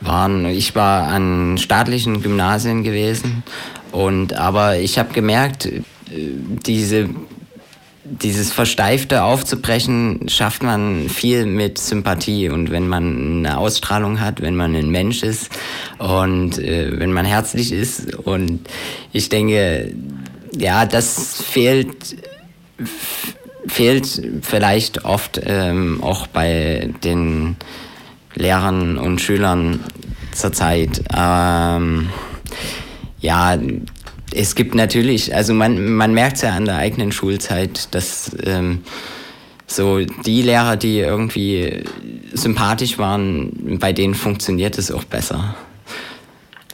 waren. 0.00 0.44
Ich 0.46 0.74
war 0.74 1.08
an 1.08 1.56
staatlichen 1.56 2.22
Gymnasien 2.22 2.84
gewesen 2.84 3.42
und 3.92 4.34
aber 4.34 4.78
ich 4.78 4.98
habe 4.98 5.12
gemerkt, 5.12 5.66
äh, 5.66 5.82
diese 6.10 7.08
dieses 8.10 8.52
Versteifte 8.52 9.22
aufzubrechen, 9.22 10.28
schafft 10.28 10.62
man 10.62 11.08
viel 11.08 11.46
mit 11.46 11.78
Sympathie. 11.78 12.48
Und 12.48 12.70
wenn 12.70 12.88
man 12.88 13.38
eine 13.46 13.58
Ausstrahlung 13.58 14.20
hat, 14.20 14.42
wenn 14.42 14.56
man 14.56 14.74
ein 14.74 14.90
Mensch 14.90 15.22
ist 15.22 15.50
und 15.98 16.58
äh, 16.58 16.98
wenn 16.98 17.12
man 17.12 17.24
herzlich 17.24 17.72
ist. 17.72 18.14
Und 18.14 18.68
ich 19.12 19.28
denke, 19.28 19.94
ja, 20.56 20.84
das 20.86 21.42
fehlt, 21.42 22.16
fehlt 23.66 24.22
vielleicht 24.42 25.04
oft 25.04 25.40
ähm, 25.44 26.02
auch 26.02 26.26
bei 26.26 26.90
den 27.04 27.56
Lehrern 28.34 28.98
und 28.98 29.20
Schülern 29.20 29.80
zurzeit. 30.32 31.02
Ähm, 31.16 32.10
ja, 33.20 33.58
es 34.34 34.54
gibt 34.54 34.74
natürlich, 34.74 35.34
also 35.34 35.54
man, 35.54 35.94
man 35.94 36.14
merkt 36.14 36.36
es 36.36 36.42
ja 36.42 36.50
an 36.50 36.64
der 36.64 36.76
eigenen 36.76 37.12
Schulzeit, 37.12 37.94
dass 37.94 38.36
ähm, 38.44 38.82
so 39.66 40.00
die 40.00 40.42
Lehrer, 40.42 40.76
die 40.76 40.98
irgendwie 40.98 41.84
sympathisch 42.32 42.98
waren, 42.98 43.78
bei 43.78 43.92
denen 43.92 44.14
funktioniert 44.14 44.78
es 44.78 44.90
auch 44.90 45.04
besser. 45.04 45.54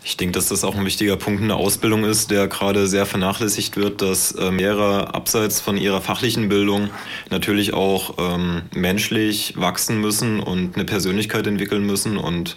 Ich 0.02 0.16
denke, 0.16 0.34
dass 0.34 0.48
das 0.48 0.62
auch 0.62 0.76
ein 0.76 0.84
wichtiger 0.86 1.16
Punkt 1.16 1.42
in 1.42 1.48
der 1.48 1.56
Ausbildung 1.56 2.04
ist, 2.04 2.30
der 2.30 2.46
gerade 2.46 2.86
sehr 2.86 3.06
vernachlässigt 3.06 3.76
wird, 3.76 4.02
dass 4.02 4.36
ähm, 4.38 4.56
Lehrer 4.56 5.14
abseits 5.16 5.60
von 5.60 5.76
ihrer 5.76 6.00
fachlichen 6.00 6.48
Bildung 6.48 6.90
natürlich 7.28 7.74
auch 7.74 8.14
ähm, 8.18 8.62
menschlich 8.72 9.54
wachsen 9.56 10.00
müssen 10.00 10.38
und 10.38 10.76
eine 10.76 10.84
Persönlichkeit 10.84 11.48
entwickeln 11.48 11.84
müssen. 11.84 12.18
Und 12.18 12.56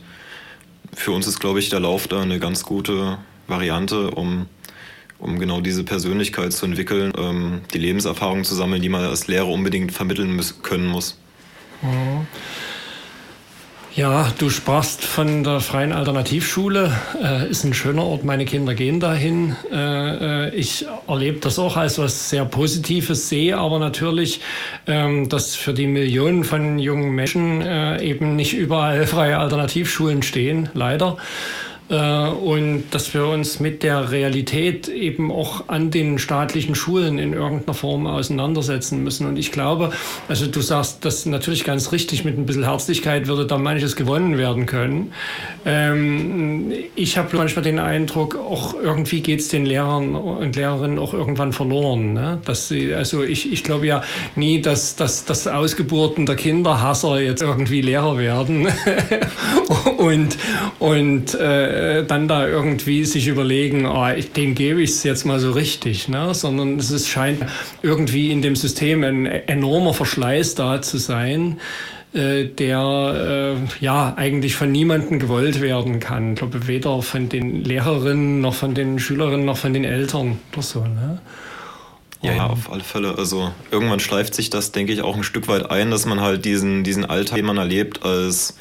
für 0.94 1.12
uns 1.12 1.26
ist, 1.26 1.40
glaube 1.40 1.58
ich, 1.58 1.70
der 1.70 1.80
Lauf 1.80 2.08
da 2.08 2.22
eine 2.22 2.38
ganz 2.38 2.64
gute 2.64 3.18
Variante, 3.48 4.12
um, 4.12 4.46
um 5.20 5.38
genau 5.38 5.62
diese 5.62 5.84
Persönlichkeit 5.84 6.54
zu 6.54 6.66
entwickeln, 6.66 7.12
ähm, 7.18 7.62
die 7.74 7.78
Lebenserfahrung 7.78 8.44
zu 8.44 8.56
sammeln, 8.56 8.82
die 8.82 8.90
man 8.90 9.04
als 9.04 9.28
Lehrer 9.28 9.48
unbedingt 9.48 9.92
vermitteln 9.92 10.42
können 10.64 10.88
muss. 10.88 11.18
Mhm. 11.82 12.28
Ja, 13.96 14.32
du 14.38 14.50
sprachst 14.50 15.04
von 15.04 15.44
der 15.44 15.60
Freien 15.60 15.92
Alternativschule. 15.92 16.96
Äh, 17.22 17.50
ist 17.50 17.66
ein 17.66 17.74
schöner 17.74 18.06
Ort, 18.06 18.24
meine 18.24 18.46
Kinder 18.46 18.74
gehen 18.74 19.02
dahin. 19.02 19.56
Äh, 19.74 20.46
äh, 20.48 20.56
ich 20.56 20.86
erlebe 21.08 21.40
das 21.40 21.60
auch 21.60 21.76
als 21.76 21.98
was 21.98 22.30
sehr 22.30 22.46
Positives, 22.46 23.28
sehe 23.28 23.58
aber 23.58 23.78
natürlich, 23.80 24.42
ähm, 24.88 25.28
dass 25.28 25.56
für 25.56 25.74
die 25.74 25.88
Millionen 25.88 26.44
von 26.46 26.80
jungen 26.80 27.12
Menschen 27.12 27.62
äh, 27.62 28.02
eben 28.02 28.36
nicht 28.38 28.54
überall 28.54 29.06
freie 29.08 29.38
Alternativschulen 29.38 30.22
stehen, 30.22 30.70
leider. 30.74 31.18
Äh, 31.90 32.28
und 32.30 32.84
dass 32.92 33.14
wir 33.14 33.26
uns 33.26 33.60
mit 33.60 33.82
der 33.82 34.12
Realität 34.12 34.88
eben 34.88 35.32
auch 35.32 35.68
an 35.68 35.90
den 35.90 36.20
staatlichen 36.20 36.76
Schulen 36.76 37.18
in 37.18 37.34
irgendeiner 37.34 37.74
Form 37.74 38.06
auseinandersetzen 38.06 39.04
müssen. 39.04 39.26
Und 39.28 39.38
ich 39.38 39.52
glaube, 39.52 39.92
also 40.28 40.46
du 40.46 40.62
sagst 40.62 41.04
das 41.04 41.26
natürlich 41.26 41.64
ganz 41.64 41.92
richtig, 41.92 42.24
mit 42.26 42.38
ein 42.38 42.46
bisschen 42.46 42.64
Herzlichkeit 42.64 43.28
würde 43.28 43.48
da 43.48 43.58
manches 43.58 43.96
gewonnen 43.96 44.38
werden 44.38 44.66
können. 44.68 45.14
Ähm, 45.66 46.72
ich 46.96 47.18
habe 47.18 47.36
manchmal 47.36 47.64
den 47.64 47.80
Eindruck, 47.80 48.36
auch 48.36 48.76
irgendwie 48.76 49.22
geht 49.22 49.40
es 49.40 49.48
den 49.48 49.66
Lehrern 49.66 50.16
und 50.16 50.56
Lehrerinnen 50.56 51.00
auch 51.00 51.14
irgendwann 51.14 51.54
verloren. 51.54 52.14
Ne? 52.14 52.40
Dass 52.46 52.68
sie, 52.68 52.94
also 52.94 53.24
ich, 53.24 53.52
ich 53.52 53.64
glaube 53.64 53.88
ja 53.88 54.04
nie, 54.36 54.62
dass, 54.62 54.96
dass, 54.96 55.26
dass 55.26 55.48
Ausgeburten 55.48 56.28
der 56.28 56.36
Kinderhasser 56.36 57.20
jetzt 57.20 57.42
irgendwie 57.42 57.82
Lehrer 57.82 58.18
werden. 58.18 58.68
und 59.98 60.38
und 60.78 61.34
äh, 61.34 61.79
äh, 61.80 62.06
dann 62.06 62.28
da 62.28 62.48
irgendwie 62.48 63.06
sich 63.06 63.28
überlegen, 63.28 63.86
oh, 63.86 64.08
dem 64.36 64.56
gebe 64.56 64.82
ich 64.82 64.92
es 64.92 65.04
jetzt 65.04 65.26
mal 65.26 65.40
so 65.40 65.52
richtig, 65.52 66.08
ne? 66.08 66.34
sondern 66.34 66.78
es 66.78 66.92
ist, 66.92 67.08
scheint 67.08 67.46
irgendwie 67.82 68.32
in 68.32 68.42
dem 68.42 68.56
System 68.56 69.04
ein 69.04 69.26
enormer 69.26 69.94
Verschleiß 69.94 70.56
da 70.56 70.82
zu 70.82 70.98
sein 70.98 71.60
äh, 72.12 72.46
der 72.46 73.56
äh, 73.56 73.84
ja 73.86 74.16
eigentlich 74.16 74.56
von 74.56 74.72
niemandem 74.72 75.20
gewollt 75.20 75.62
werden 75.62 76.00
kann. 76.00 76.34
Ich 76.34 76.40
glaube, 76.40 76.68
weder 76.68 77.04
von 77.04 77.30
den 77.30 77.64
Lehrerinnen 77.64 78.42
noch 78.42 78.56
von 78.56 78.74
den 78.74 78.98
Schülerinnen 78.98 79.46
noch 79.46 79.58
von 79.58 79.74
den 79.74 79.84
Eltern 79.84 80.40
oder 80.52 80.62
so. 80.64 80.82
Ne? 80.82 81.22
Ja, 82.22 82.34
ja, 82.34 82.48
auf 82.48 82.72
alle 82.72 82.84
Fälle. 82.84 83.16
Also 83.18 83.54
irgendwann 83.72 84.00
schleift 84.00 84.34
sich 84.34 84.50
das, 84.50 84.72
denke 84.72 84.92
ich, 84.92 85.02
auch 85.02 85.16
ein 85.16 85.24
Stück 85.24 85.48
weit 85.48 85.70
ein, 85.72 85.92
dass 85.92 86.06
man 86.06 86.20
halt 86.20 86.44
diesen, 86.46 86.84
diesen 86.84 87.06
Alltag, 87.06 87.38
den 87.38 87.46
man 87.46 87.58
erlebt, 87.58 88.04
als 88.04 88.58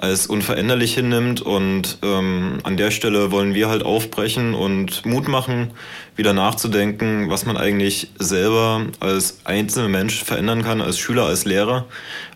als 0.00 0.26
unveränderlich 0.26 0.94
hinnimmt. 0.94 1.42
Und 1.42 1.98
ähm, 2.02 2.60
an 2.62 2.78
der 2.78 2.90
Stelle 2.90 3.30
wollen 3.30 3.52
wir 3.52 3.68
halt 3.68 3.82
aufbrechen 3.84 4.54
und 4.54 5.04
Mut 5.04 5.28
machen, 5.28 5.72
wieder 6.16 6.32
nachzudenken, 6.32 7.28
was 7.28 7.44
man 7.44 7.58
eigentlich 7.58 8.08
selber 8.18 8.86
als 8.98 9.40
einzelner 9.44 9.90
Mensch 9.90 10.24
verändern 10.24 10.62
kann, 10.62 10.80
als 10.80 10.98
Schüler, 10.98 11.26
als 11.26 11.44
Lehrer. 11.44 11.86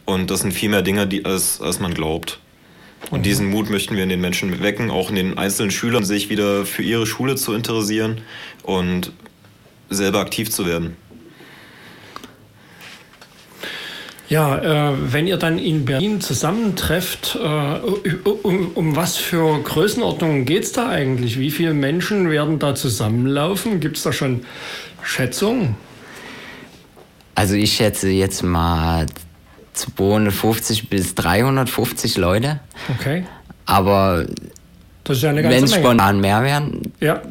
Und 0.05 0.31
das 0.31 0.41
sind 0.41 0.53
viel 0.53 0.69
mehr 0.69 0.83
Dinge, 0.83 1.07
die, 1.07 1.25
als, 1.25 1.63
als 1.63 1.81
man 1.81 1.95
glaubt. 1.95 2.39
Und 3.11 3.21
mhm. 3.21 3.25
diesen 3.25 3.49
Mut 3.49 3.71
möchten 3.71 3.97
wir 3.97 4.03
in 4.03 4.11
den 4.11 4.21
Menschen 4.21 4.63
wecken, 4.63 4.91
auch 4.91 5.09
in 5.09 5.17
den 5.17 5.39
einzelnen 5.39 5.71
Schülern, 5.71 6.05
sich 6.05 6.29
wieder 6.29 6.67
für 6.67 6.83
ihre 6.83 7.07
Schule 7.07 7.35
zu 7.35 7.55
interessieren 7.55 8.21
und 8.63 9.11
selber 9.89 10.21
aktiv 10.21 10.51
zu 10.51 10.67
werden. 10.67 10.97
Ja, 14.35 14.91
äh, 14.91 15.13
wenn 15.13 15.29
ihr 15.29 15.37
dann 15.37 15.61
in 15.61 15.85
Berlin 15.85 16.21
zusammentrefft, 16.21 17.39
äh, 17.41 18.19
um, 18.25 18.73
um, 18.75 18.97
was 18.97 19.17
für 19.17 19.63
Größenordnungen 19.63 20.45
geht 20.45 20.65
es 20.65 20.73
da 20.73 20.89
eigentlich? 20.89 21.39
Wie 21.39 21.53
viele 21.53 21.73
Menschen 21.73 22.29
werden 22.29 22.59
da 22.59 22.75
zusammenlaufen? 22.75 23.79
Gibt 23.79 23.97
es 23.97 24.03
da 24.03 24.13
schon 24.13 24.45
Schätzungen? 25.03 25.77
Also 27.37 27.55
ich 27.55 27.75
schätze 27.75 28.09
jetzt 28.09 28.43
mal 28.43 29.07
250 29.75 30.89
bis 30.89 31.15
350 31.15 32.17
Leute. 32.17 32.59
Okay. 32.93 33.27
Aber 33.67 34.27
ja 35.07 35.33
wenn 35.37 35.63
es 35.63 35.77
spontan 35.77 36.21
mehr 36.21 36.43
werden, 36.43 36.93
ja. 36.99 37.23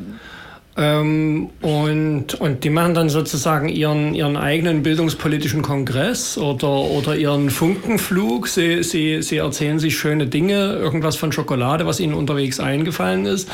Ähm, 0.75 1.49
und, 1.61 2.33
und 2.35 2.63
die 2.63 2.69
machen 2.71 2.95
dann 2.95 3.09
sozusagen 3.09 3.69
ihren, 3.69 4.15
ihren 4.15 4.37
eigenen 4.37 4.81
bildungspolitischen 4.81 5.61
Kongress 5.61 6.37
oder, 6.37 6.69
oder 6.69 7.15
ihren 7.15 7.51
Funkenflug. 7.51 8.47
Sie, 8.47 8.81
sie, 8.81 9.21
sie 9.21 9.37
erzählen 9.37 9.77
sich 9.77 9.97
schöne 9.97 10.25
Dinge, 10.25 10.73
irgendwas 10.73 11.15
von 11.15 11.31
Schokolade, 11.31 11.85
was 11.85 11.99
ihnen 11.99 12.15
unterwegs 12.15 12.59
eingefallen 12.59 13.25
ist. 13.25 13.49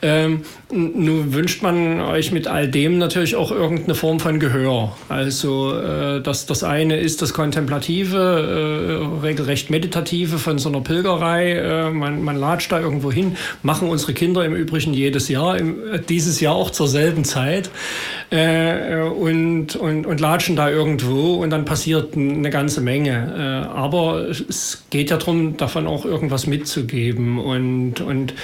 Ähm, 0.00 0.42
nun 0.70 1.34
wünscht 1.34 1.62
man 1.62 2.00
euch 2.00 2.30
mit 2.30 2.46
all 2.46 2.68
dem 2.68 2.98
natürlich 2.98 3.34
auch 3.34 3.50
irgendeine 3.50 3.96
Form 3.96 4.20
von 4.20 4.38
Gehör. 4.38 4.96
Also 5.08 5.76
äh, 5.76 6.22
das, 6.22 6.46
das 6.46 6.62
eine 6.62 6.98
ist 6.98 7.20
das 7.20 7.34
Kontemplative, 7.34 9.10
äh, 9.20 9.26
regelrecht 9.26 9.70
Meditative 9.70 10.38
von 10.38 10.58
so 10.58 10.68
einer 10.68 10.82
Pilgerei. 10.82 11.52
Äh, 11.54 11.90
man, 11.90 12.22
man 12.22 12.36
latscht 12.36 12.70
da 12.70 12.78
irgendwo 12.78 13.10
hin, 13.10 13.36
machen 13.64 13.88
unsere 13.88 14.12
Kinder 14.12 14.44
im 14.44 14.54
Übrigen 14.54 14.94
jedes 14.94 15.28
Jahr. 15.28 15.58
Im, 15.58 15.92
äh, 15.92 15.98
dieses 15.98 16.40
Jahr 16.40 16.59
auch 16.60 16.70
zur 16.70 16.88
selben 16.88 17.24
Zeit 17.24 17.70
äh, 18.30 19.00
und, 19.00 19.76
und, 19.76 20.06
und 20.06 20.20
latschen 20.20 20.56
da 20.56 20.70
irgendwo 20.70 21.34
und 21.34 21.50
dann 21.50 21.64
passiert 21.64 22.16
eine 22.16 22.50
ganze 22.50 22.80
Menge. 22.80 23.64
Äh, 23.66 23.68
aber 23.74 24.28
es 24.28 24.84
geht 24.90 25.10
ja 25.10 25.16
darum, 25.16 25.56
davon 25.56 25.86
auch 25.86 26.04
irgendwas 26.04 26.46
mitzugeben 26.46 27.38
und, 27.38 28.00
und 28.00 28.34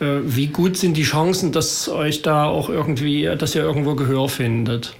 äh, 0.00 0.20
wie 0.24 0.46
gut 0.46 0.76
sind 0.76 0.96
die 0.96 1.02
Chancen, 1.02 1.52
dass 1.52 1.88
euch 1.88 2.22
da 2.22 2.46
auch 2.46 2.68
irgendwie, 2.68 3.30
dass 3.36 3.54
ihr 3.54 3.62
irgendwo 3.62 3.94
Gehör 3.94 4.28
findet? 4.28 4.94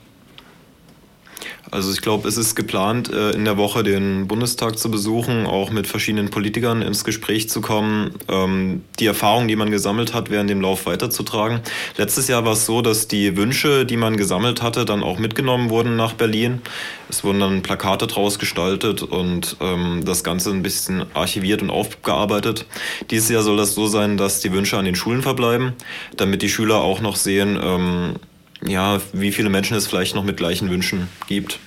Also 1.75 1.91
ich 1.91 2.03
glaube, 2.03 2.29
es 2.29 2.37
ist 2.37 2.55
geplant, 2.55 3.13
äh, 3.13 3.31
in 3.31 3.45
der 3.45 3.57
Woche 3.57 3.83
den 3.83 4.29
Bundestag 4.29 4.79
zu 4.79 4.93
besuchen, 4.93 5.45
auch 5.45 5.73
mit 5.73 5.89
verschiedenen 5.89 6.31
Politikern 6.31 6.83
ins 6.83 7.03
Gespräch 7.03 7.49
zu 7.49 7.61
kommen, 7.61 8.13
ähm, 8.29 8.85
die 9.01 9.07
Erfahrungen, 9.07 9.49
die 9.49 9.57
man 9.57 9.73
gesammelt 9.73 10.15
hat, 10.15 10.31
während 10.31 10.49
dem 10.49 10.61
Lauf 10.61 10.87
weiterzutragen. 10.87 11.59
Letztes 11.97 12.29
Jahr 12.29 12.45
war 12.45 12.53
es 12.53 12.65
so, 12.65 12.81
dass 12.81 13.09
die 13.09 13.37
Wünsche, 13.37 13.87
die 13.87 13.97
man 13.97 14.17
gesammelt 14.17 14.63
hatte, 14.63 14.85
dann 14.85 15.03
auch 15.03 15.19
mitgenommen 15.19 15.69
wurden 15.69 15.97
nach 15.97 16.13
Berlin. 16.13 16.63
Es 17.09 17.25
wurden 17.25 17.41
dann 17.41 17.63
Plakate 17.63 18.07
draus 18.07 18.39
gestaltet 18.39 19.03
und 19.03 19.57
ähm, 19.61 20.05
das 20.05 20.23
Ganze 20.23 20.51
ein 20.51 20.63
bisschen 20.63 21.05
archiviert 21.13 21.61
und 21.61 21.71
aufgearbeitet. 21.71 22.67
Dieses 23.11 23.31
Jahr 23.31 23.43
soll 23.43 23.57
das 23.57 23.75
so 23.75 23.89
sein, 23.89 24.17
dass 24.17 24.39
die 24.39 24.53
Wünsche 24.53 24.79
an 24.79 24.85
den 24.85 24.95
Schulen 24.95 25.23
verbleiben, 25.23 25.73
damit 26.17 26.43
die 26.43 26.49
Schüler 26.51 26.77
auch 26.77 27.01
noch 27.01 27.17
sehen, 27.17 27.59
ähm, 27.61 28.15
ja, 28.63 29.01
wie 29.13 29.33
viele 29.33 29.51
Menschen 29.51 29.77
es 29.77 29.87
vielleicht 29.87 30.15
noch 30.15 30.25
mit 30.25 30.37
gleichen 30.37 30.71
Wünschen 30.71 31.09
gibt 31.27 31.59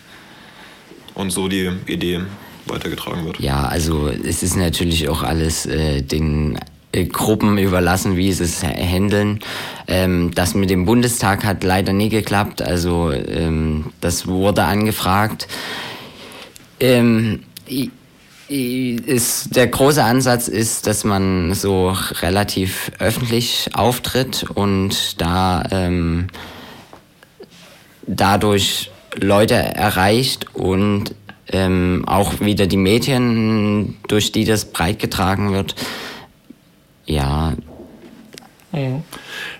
und 1.13 1.31
so 1.31 1.47
die 1.47 1.71
Idee 1.87 2.21
weitergetragen 2.65 3.25
wird. 3.25 3.39
Ja, 3.39 3.65
also 3.65 4.09
es 4.09 4.43
ist 4.43 4.55
natürlich 4.55 5.09
auch 5.09 5.23
alles 5.23 5.65
äh, 5.65 6.01
den 6.01 6.59
äh, 6.91 7.05
Gruppen 7.05 7.57
überlassen, 7.57 8.17
wie 8.17 8.31
sie 8.31 8.43
es 8.43 8.63
handeln. 8.63 9.39
Ähm, 9.87 10.31
das 10.33 10.53
mit 10.53 10.69
dem 10.69 10.85
Bundestag 10.85 11.43
hat 11.45 11.63
leider 11.63 11.93
nie 11.93 12.09
geklappt. 12.09 12.61
Also 12.61 13.11
ähm, 13.11 13.91
das 14.01 14.27
wurde 14.27 14.63
angefragt. 14.63 15.47
Ähm, 16.79 17.43
ist, 18.49 19.55
der 19.55 19.67
große 19.67 20.03
Ansatz 20.03 20.47
ist, 20.47 20.87
dass 20.87 21.03
man 21.03 21.53
so 21.53 21.95
relativ 22.21 22.91
öffentlich 22.99 23.71
auftritt 23.73 24.45
und 24.53 25.21
da 25.21 25.63
ähm, 25.71 26.27
dadurch 28.07 28.91
Leute 29.15 29.55
erreicht 29.55 30.53
und 30.53 31.13
ähm, 31.51 32.03
auch 32.07 32.39
wieder 32.39 32.67
die 32.67 32.77
Medien, 32.77 33.97
durch 34.07 34.31
die 34.31 34.45
das 34.45 34.65
breitgetragen 34.65 35.53
wird. 35.53 35.75
Ja. 37.05 37.53
Mhm. 38.73 39.03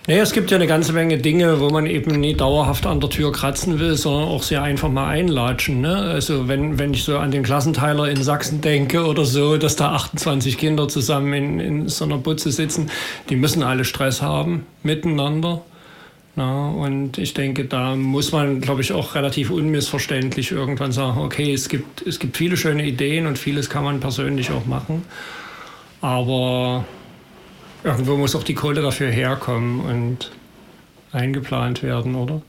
Nee, 0.06 0.18
es 0.18 0.32
gibt 0.32 0.50
ja 0.50 0.56
eine 0.56 0.66
ganze 0.66 0.92
Menge 0.92 1.18
Dinge, 1.18 1.60
wo 1.60 1.70
man 1.70 1.86
eben 1.86 2.20
nie 2.20 2.34
dauerhaft 2.34 2.86
an 2.86 3.00
der 3.00 3.10
Tür 3.10 3.32
kratzen 3.32 3.78
will, 3.78 3.94
sondern 3.94 4.28
auch 4.28 4.42
sehr 4.42 4.62
einfach 4.62 4.90
mal 4.90 5.08
einlatschen. 5.08 5.80
Ne? 5.80 5.96
Also 5.96 6.46
wenn, 6.46 6.78
wenn 6.78 6.92
ich 6.92 7.04
so 7.04 7.18
an 7.18 7.30
den 7.30 7.42
Klassenteiler 7.42 8.08
in 8.08 8.22
Sachsen 8.22 8.60
denke 8.60 9.06
oder 9.06 9.24
so, 9.24 9.56
dass 9.56 9.76
da 9.76 9.92
28 9.92 10.58
Kinder 10.58 10.88
zusammen 10.88 11.32
in, 11.32 11.60
in 11.60 11.88
so 11.88 12.04
einer 12.04 12.18
Butze 12.18 12.52
sitzen, 12.52 12.90
die 13.30 13.36
müssen 13.36 13.62
alle 13.62 13.84
Stress 13.84 14.20
haben 14.20 14.66
miteinander. 14.82 15.62
Na, 16.38 16.68
und 16.68 17.18
ich 17.18 17.34
denke, 17.34 17.64
da 17.64 17.96
muss 17.96 18.30
man, 18.30 18.60
glaube 18.60 18.80
ich, 18.80 18.92
auch 18.92 19.16
relativ 19.16 19.50
unmissverständlich 19.50 20.52
irgendwann 20.52 20.92
sagen, 20.92 21.18
okay, 21.18 21.52
es 21.52 21.68
gibt, 21.68 22.06
es 22.06 22.20
gibt 22.20 22.36
viele 22.36 22.56
schöne 22.56 22.86
Ideen 22.86 23.26
und 23.26 23.36
vieles 23.36 23.68
kann 23.68 23.82
man 23.82 23.98
persönlich 23.98 24.52
auch 24.52 24.64
machen. 24.64 25.02
Aber 26.00 26.84
irgendwo 27.82 28.16
muss 28.16 28.36
auch 28.36 28.44
die 28.44 28.54
Kohle 28.54 28.82
dafür 28.82 29.10
herkommen 29.10 29.80
und 29.80 30.30
eingeplant 31.10 31.82
werden, 31.82 32.14
oder? 32.14 32.40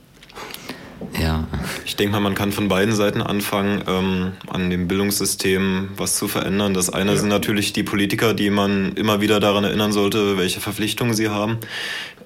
Ja. 1.19 1.47
Ich 1.85 1.95
denke 1.95 2.13
mal, 2.13 2.19
man 2.19 2.35
kann 2.35 2.51
von 2.51 2.67
beiden 2.67 2.93
Seiten 2.93 3.21
anfangen, 3.21 3.83
ähm, 3.87 4.31
an 4.47 4.69
dem 4.69 4.87
Bildungssystem 4.87 5.89
was 5.95 6.15
zu 6.15 6.27
verändern. 6.27 6.73
Das 6.73 6.89
eine 6.89 7.11
ja. 7.11 7.17
sind 7.17 7.29
natürlich 7.29 7.73
die 7.73 7.83
Politiker, 7.83 8.33
die 8.33 8.49
man 8.49 8.93
immer 8.93 9.21
wieder 9.21 9.39
daran 9.39 9.63
erinnern 9.63 9.91
sollte, 9.91 10.37
welche 10.37 10.59
Verpflichtungen 10.59 11.13
sie 11.13 11.29
haben. 11.29 11.57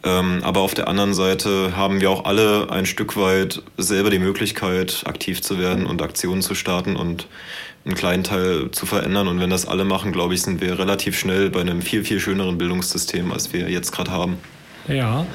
Ähm, 0.04 0.42
aber 0.44 0.62
auf 0.62 0.74
der 0.74 0.88
anderen 0.88 1.14
Seite 1.14 1.78
haben 1.78 2.02
wir 2.02 2.10
auch 2.10 2.26
alle 2.26 2.70
ein 2.72 2.86
Stück 2.86 3.16
weit 3.16 3.62
selber 3.78 4.10
die 4.10 4.20
Möglichkeit, 4.20 5.04
aktiv 5.06 5.42
zu 5.42 5.60
werden 5.60 5.86
und 5.86 6.02
Aktionen 6.02 6.42
zu 6.42 6.56
starten 6.56 6.96
und 6.96 7.28
einen 7.86 7.96
kleinen 7.96 8.24
Teil 8.24 8.72
zu 8.72 8.86
verändern. 8.86 9.28
Und 9.28 9.40
wenn 9.40 9.50
das 9.50 9.66
alle 9.66 9.86
machen, 9.86 10.12
glaube 10.12 10.34
ich, 10.34 10.42
sind 10.42 10.62
wir 10.62 10.78
relativ 10.78 11.18
schnell 11.18 11.50
bei 11.50 11.62
einem 11.62 11.82
viel, 11.82 12.04
viel 12.04 12.20
schöneren 12.20 12.58
Bildungssystem, 12.58 13.32
als 13.32 13.54
wir 13.54 13.70
jetzt 13.70 13.92
gerade 13.92 14.12
haben. 14.12 14.38
Ja. 14.88 15.26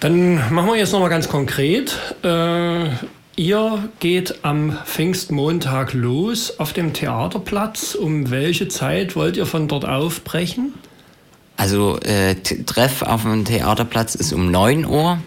Dann 0.00 0.36
machen 0.52 0.68
wir 0.68 0.76
jetzt 0.76 0.92
nochmal 0.92 1.08
ganz 1.08 1.28
konkret. 1.28 1.98
Äh, 2.22 2.88
ihr 3.36 3.88
geht 3.98 4.44
am 4.44 4.76
Pfingstmontag 4.84 5.94
los 5.94 6.58
auf 6.58 6.72
dem 6.72 6.92
Theaterplatz. 6.92 7.94
Um 7.94 8.30
welche 8.30 8.68
Zeit 8.68 9.16
wollt 9.16 9.36
ihr 9.36 9.46
von 9.46 9.68
dort 9.68 9.86
aufbrechen? 9.86 10.74
Also 11.56 11.98
äh, 12.00 12.34
Treff 12.34 13.02
auf 13.02 13.22
dem 13.22 13.46
Theaterplatz 13.46 14.14
ist 14.14 14.32
um 14.32 14.50
9 14.50 14.84
Uhr. 14.84 15.18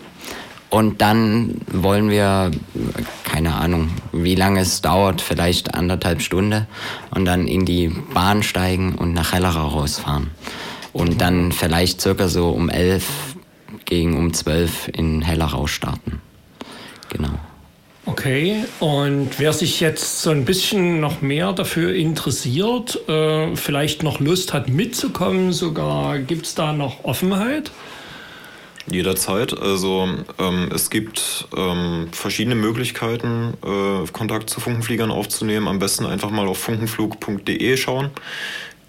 Und 0.69 1.01
dann 1.01 1.61
wollen 1.71 2.11
wir, 2.11 2.51
keine 3.23 3.55
Ahnung, 3.55 3.89
wie 4.11 4.35
lange 4.35 4.59
es 4.59 4.81
dauert, 4.81 5.19
vielleicht 5.19 5.73
anderthalb 5.73 6.21
Stunden 6.21 6.67
und 7.09 7.25
dann 7.25 7.47
in 7.47 7.65
die 7.65 7.87
Bahn 7.87 8.43
steigen 8.43 8.93
und 8.93 9.13
nach 9.13 9.33
Hellerau 9.33 9.67
rausfahren. 9.67 10.29
Und 10.93 11.21
dann 11.21 11.51
vielleicht 11.51 12.01
circa 12.01 12.27
so 12.27 12.49
um 12.49 12.69
elf 12.69 13.03
gegen 13.89 14.15
um 14.17 14.33
12 14.33 14.89
in 14.93 15.21
Hellerau 15.21 15.67
starten. 15.67 16.21
Genau. 17.09 17.31
Okay, 18.05 18.63
und 18.79 19.37
wer 19.37 19.53
sich 19.53 19.79
jetzt 19.81 20.21
so 20.21 20.29
ein 20.29 20.45
bisschen 20.45 20.99
noch 20.99 21.21
mehr 21.21 21.53
dafür 21.53 21.93
interessiert, 21.93 23.07
äh, 23.07 23.55
vielleicht 23.55 24.03
noch 24.03 24.19
Lust 24.19 24.53
hat 24.53 24.69
mitzukommen, 24.69 25.51
sogar 25.51 26.19
gibt 26.19 26.45
es 26.45 26.55
da 26.55 26.71
noch 26.71 27.03
Offenheit? 27.03 27.71
Jederzeit. 28.91 29.59
Also 29.59 30.07
ähm, 30.39 30.69
es 30.73 30.89
gibt 30.89 31.47
ähm, 31.55 32.07
verschiedene 32.11 32.55
Möglichkeiten, 32.55 33.53
äh, 33.63 34.07
Kontakt 34.11 34.49
zu 34.49 34.59
Funkenfliegern 34.59 35.11
aufzunehmen. 35.11 35.67
Am 35.67 35.79
besten 35.79 36.05
einfach 36.05 36.31
mal 36.31 36.47
auf 36.47 36.57
funkenflug.de 36.57 37.77
schauen. 37.77 38.09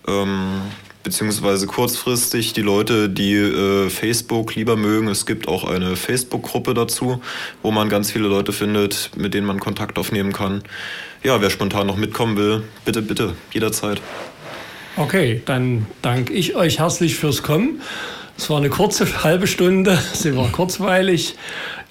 Ähm, 0.09 0.63
beziehungsweise 1.03 1.67
kurzfristig 1.67 2.53
die 2.53 2.63
Leute, 2.63 3.09
die 3.09 3.35
äh, 3.35 3.89
Facebook 3.89 4.55
lieber 4.55 4.77
mögen. 4.77 5.09
Es 5.09 5.27
gibt 5.27 5.49
auch 5.49 5.65
eine 5.65 5.97
Facebook-Gruppe 5.97 6.75
dazu, 6.75 7.21
wo 7.63 7.71
man 7.71 7.89
ganz 7.89 8.11
viele 8.11 8.29
Leute 8.29 8.53
findet, 8.53 9.11
mit 9.17 9.35
denen 9.35 9.47
man 9.47 9.61
Kontakt 9.61 9.99
aufnehmen 9.99 10.33
kann. 10.33 10.63
Ja, 11.23 11.41
wer 11.41 11.51
spontan 11.51 11.87
noch 11.87 11.97
mitkommen 11.97 12.37
will, 12.37 12.63
bitte, 12.85 13.03
bitte, 13.03 13.35
jederzeit. 13.53 14.01
Okay, 14.97 15.43
dann 15.45 15.87
danke 16.03 16.33
ich 16.33 16.57
euch 16.57 16.79
herzlich 16.79 17.17
fürs 17.17 17.43
Kommen. 17.43 17.81
Es 18.37 18.49
war 18.49 18.57
eine 18.57 18.71
kurze 18.71 19.23
halbe 19.23 19.47
Stunde, 19.47 19.99
sie 20.15 20.35
war 20.35 20.49
kurzweilig. 20.51 21.37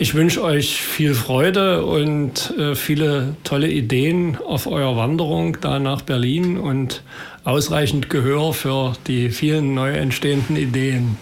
Ich 0.01 0.15
wünsche 0.15 0.41
euch 0.41 0.81
viel 0.81 1.13
Freude 1.13 1.85
und 1.85 2.57
äh, 2.57 2.73
viele 2.73 3.35
tolle 3.43 3.69
Ideen 3.69 4.37
auf 4.37 4.65
eurer 4.65 4.95
Wanderung 4.95 5.57
da 5.59 5.77
nach 5.77 6.03
Berlin 6.03 6.57
und 6.57 7.03
ausreichend 7.43 8.09
Gehör 8.09 8.53
für 8.53 8.93
die 9.07 9.29
vielen 9.29 9.73
neu 9.73 9.91
entstehenden 9.91 10.55
Ideen. 10.55 11.17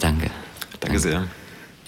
Danke. 0.00 0.32
Danke 0.80 0.98
sehr. 0.98 1.28